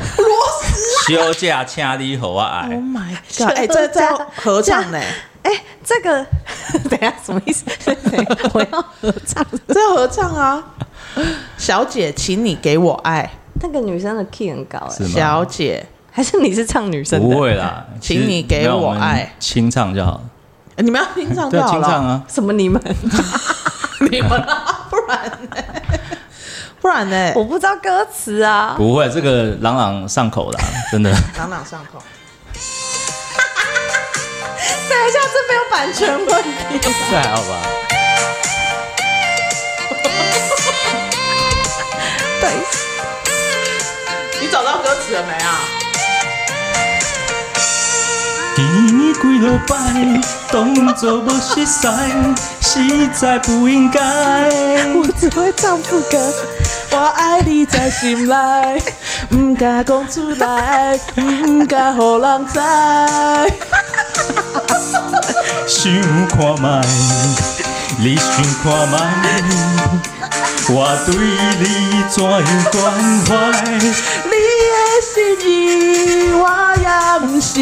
[0.63, 1.13] 时。
[1.13, 2.67] 休假请你和我爱。
[2.69, 3.49] Oh my god！
[3.57, 4.01] 哎、欸，这这
[4.35, 4.99] 合唱呢？
[5.43, 6.25] 哎、欸，这个
[6.89, 7.65] 等下什么意思？
[8.53, 10.63] 我要合唱，这要合唱啊！
[11.57, 13.29] 小姐，请你给我爱。
[13.61, 15.05] 那个女生的 key 很高哎。
[15.07, 15.85] 小姐。
[16.11, 17.25] 还是你是唱女生的？
[17.35, 20.21] 不会啦，请你给我爱，清唱就好。
[20.77, 21.71] 你们要清唱就好了。
[21.71, 22.21] 清唱啊！
[22.27, 22.81] 什么你们？
[24.11, 24.87] 你们啊？
[24.89, 25.57] 不然呢？
[26.81, 27.31] 不然呢？
[27.35, 28.73] 我不知道歌词啊。
[28.77, 30.59] 不会，这个朗朗上口啦，
[30.91, 31.09] 真的。
[31.37, 32.01] 朗朗上口。
[34.89, 36.49] 等一下，这没有版权问题。
[36.81, 37.61] 这还好吧？
[42.41, 42.49] 对。
[44.41, 45.59] 你找到歌词了没啊？
[48.63, 49.75] 你几落摆，
[50.51, 51.87] 当作无熟悉，
[52.61, 53.99] 实在不应该。
[54.93, 56.17] 我只会唱副歌，
[56.91, 58.83] 我爱你在心内，
[59.29, 62.59] 不敢讲出来，不敢让人知。
[65.67, 65.91] 想
[66.27, 66.67] 看觅，
[67.97, 68.27] 你想
[68.61, 68.95] 看觅，
[70.69, 71.15] 我对
[71.59, 71.65] 你
[72.09, 72.79] 怎样关
[73.25, 73.31] 怀？
[75.01, 75.43] 心意
[76.33, 76.45] 我
[76.79, 76.87] 也
[77.27, 77.59] 不是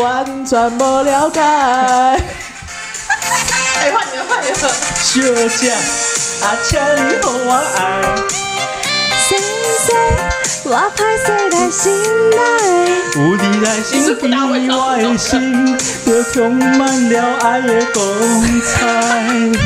[0.00, 0.04] 完
[0.44, 1.40] 全无了解。
[3.78, 4.54] 哎，换你了，换你了。
[5.02, 5.20] 小
[5.56, 5.70] 姐，
[6.42, 6.82] 啊，请你
[7.22, 7.28] 给我
[7.76, 7.78] 爱。
[9.28, 9.38] 先
[9.86, 9.88] 生，
[10.64, 11.82] 我歹势来心
[12.30, 12.36] 内。
[13.14, 14.24] 有你在身边，
[14.68, 15.30] 我的心
[16.04, 17.96] 就充满了爱的光
[18.62, 18.74] 彩。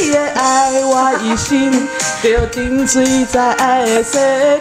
[0.00, 1.88] 你的爱，我一心
[2.22, 4.12] 就沉醉在爱的世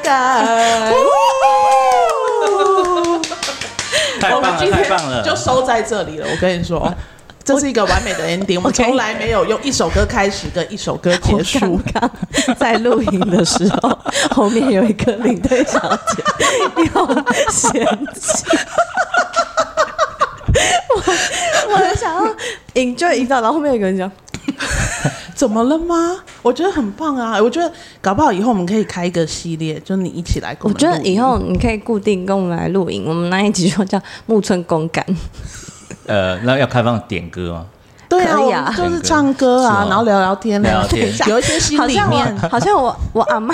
[0.01, 0.09] 界。
[4.19, 5.21] 太棒了，太棒了！
[5.23, 6.27] 就收在这里了。
[6.27, 6.91] 我跟你说，
[7.43, 8.57] 这是一个完美的 ending。
[8.61, 11.79] 我们从来没有用一首歌开始跟一首歌结束。
[11.93, 12.09] 刚
[12.45, 13.97] 刚在录音的时候，
[14.35, 16.23] 后面有一个领队小姐
[16.93, 17.05] 要
[17.51, 17.85] 嫌
[18.19, 18.43] 弃。
[20.89, 20.95] 我
[21.69, 22.25] 我很想要
[22.73, 24.11] enjoy 一道，然后后面有一个人讲。
[25.35, 26.17] 怎么了吗？
[26.41, 27.39] 我觉得很棒啊！
[27.41, 30.75] 我觉得搞不好以后我们可以开一个系列，就你一起来跟我们。
[30.75, 35.05] 我觉得以后你可以固定跟我们来录影，我们那一集就叫木村公感。
[36.07, 37.65] 呃，那要开放点歌吗？
[38.09, 43.53] 对啊，就是唱歌啊，然后聊聊天，聊天， 有一些心里面，好像我我阿嬷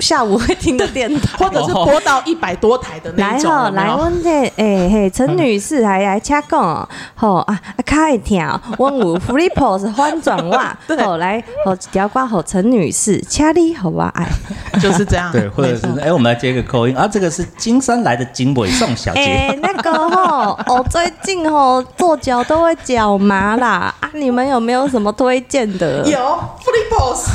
[0.00, 3.50] 下午会听的电台， 或者是播到一百多台的那种。
[3.50, 8.44] 来哈，来问这哎嘿，陈女士还来掐讲，好啊，开听，
[8.78, 14.26] 我有 Flipos 翻转袜， 好来，好调挂好陈女士，掐你好吧，爱
[14.80, 15.30] 就是这样。
[15.30, 19.20] 对，或者是哎，我们来接个口音啊，这个是金山来的金伟宋小姐。
[19.20, 23.50] 哎，那个哈，我最近吼做脚都会脚麻。
[23.60, 24.10] 啦啊！
[24.14, 26.04] 你们有没有什么推荐的？
[26.06, 26.18] 有
[26.64, 27.26] Flipos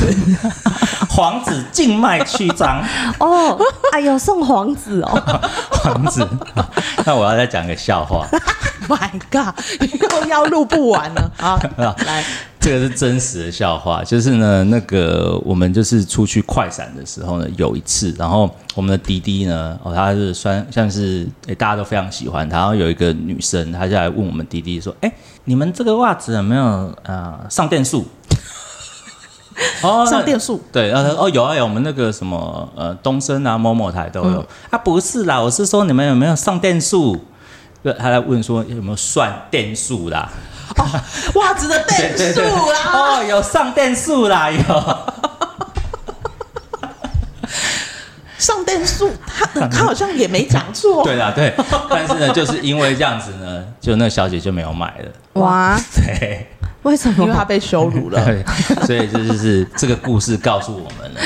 [1.16, 2.84] 黄子静脉曲张。
[3.20, 3.58] 哦，
[3.94, 5.42] 哎呦，送黄子哦，
[5.72, 6.28] 黄子。
[7.06, 8.28] 那我要再讲一个笑话。
[8.88, 9.56] My God，
[10.00, 11.60] 又要录不完了啊！
[12.06, 12.24] 来，
[12.60, 25.12] 这个是真实的笑话，就是呢，那个我们就是出去快闪的时候呢，有一次，然后我们的滴滴呢，哦，他是算像是诶，大家都非常喜欢他，然后有一个女生，她就来问我们滴滴说：“哎，
[25.46, 28.06] 你们这个袜子有没有呃上电素？”
[29.82, 30.62] 哦， 上电数？
[30.72, 34.42] 对，然后他说：“哦，有啊有，我们那个什么呃东森啊某某台都有。
[34.42, 37.26] 嗯”啊，不是啦，我是说你们有没有上电素？
[38.00, 40.28] 他来问说有没有算电数啦？
[40.78, 40.84] 哦，
[41.36, 42.80] 袜子的电数啦！
[42.92, 44.60] 哦，有上电数啦，有
[48.40, 51.04] 上电数，他他好像也没讲错。
[51.06, 51.54] 对啦，对，
[51.88, 55.06] 但是呢，就是因为这样子呢，就那个小姐就没有买了。
[55.34, 56.48] 哇，对，
[56.86, 57.24] 为什么？
[57.24, 58.24] 因为他被羞辱了。
[58.26, 58.44] 对，
[58.86, 61.20] 所以这就是这个故事告诉我们了，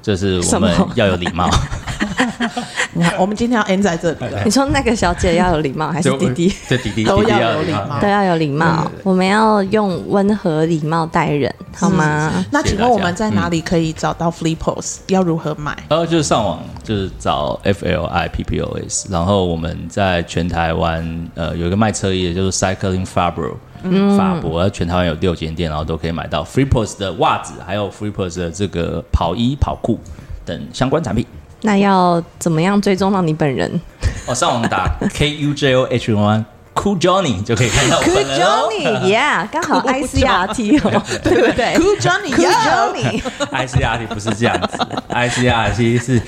[0.00, 1.50] 就是我们要有礼貌。
[2.96, 4.42] 你看， 我们今天要 end 在这里了。
[4.44, 6.54] 你说那个小姐要有礼貌，还是弟弟？
[6.68, 8.90] 对，弟弟 都要有礼貌，都要有礼貌。
[9.02, 12.44] 我们要用温和礼貌待人，好吗？
[12.50, 14.96] 那请问我们在哪里可以找到 Flipos？
[15.08, 15.76] 要如何买？
[15.88, 19.08] 呃就是上网，就是找 F L I P P O S。
[19.10, 29.98] 然后我们在全台湾呃有一个卖车衣的，就是 Cycling Fabro，嗯，法国，全台湾有六间店，然后都可以买到 Freepos 的袜子，还有 Freepos 的这个跑衣、跑裤
[30.44, 31.26] 等相关产品。
[31.62, 33.80] 那要怎么样追踪到你本人？
[34.26, 36.44] 哦，上网打 K U J O H N
[36.74, 38.38] Cool Johnny 就可以看到我本人。
[38.38, 44.78] Cool Johnny，Yeah，刚好 I C R T 哦，对不对？Cool Johnny，Cool Johnny，I C R T 不是这样子
[45.08, 46.20] ，I C R T 是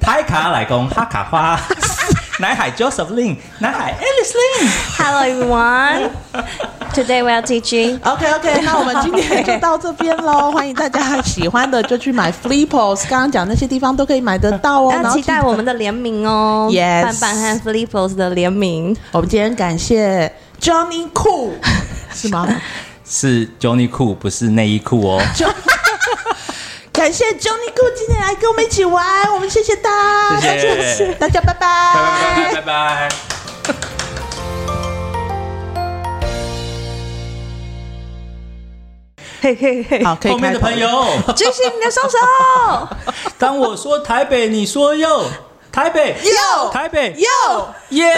[0.00, 1.60] 台卡来攻哈卡花。
[2.40, 4.66] 南海 Joseph Lin，南海 Alice Lin。
[4.96, 6.10] Hello everyone.
[6.94, 8.00] Today we are teaching.
[8.02, 10.50] OK OK，那我们今天就到这边喽。
[10.50, 14.90] 欢迎大家喜欢的就去买 Flippos，刚刚讲那些地方都可以买得到哦。
[14.90, 16.70] 要期待我们的联名哦。
[16.72, 18.96] Yes，范范和 Flipos 的联名。
[19.12, 21.50] 我们今天感谢 Johnny Cool，
[22.14, 22.48] 是吗？
[23.04, 25.22] 是 Johnny Cool，不是内衣裤哦。
[27.00, 31.10] 感谢 Johnny Cool 今天来跟我们一起玩，我们谢谢他，谢谢。
[31.18, 33.08] 大家，拜拜，拜拜，拜拜。
[39.40, 41.06] 嘿嘿嘿，好，可以后面的朋友。
[41.34, 42.18] 举起你的双手。
[43.40, 45.24] 当我说台北，你说右，
[45.72, 47.16] 台北右，台北。
[47.16, 47.26] 右，
[47.88, 48.14] 耶。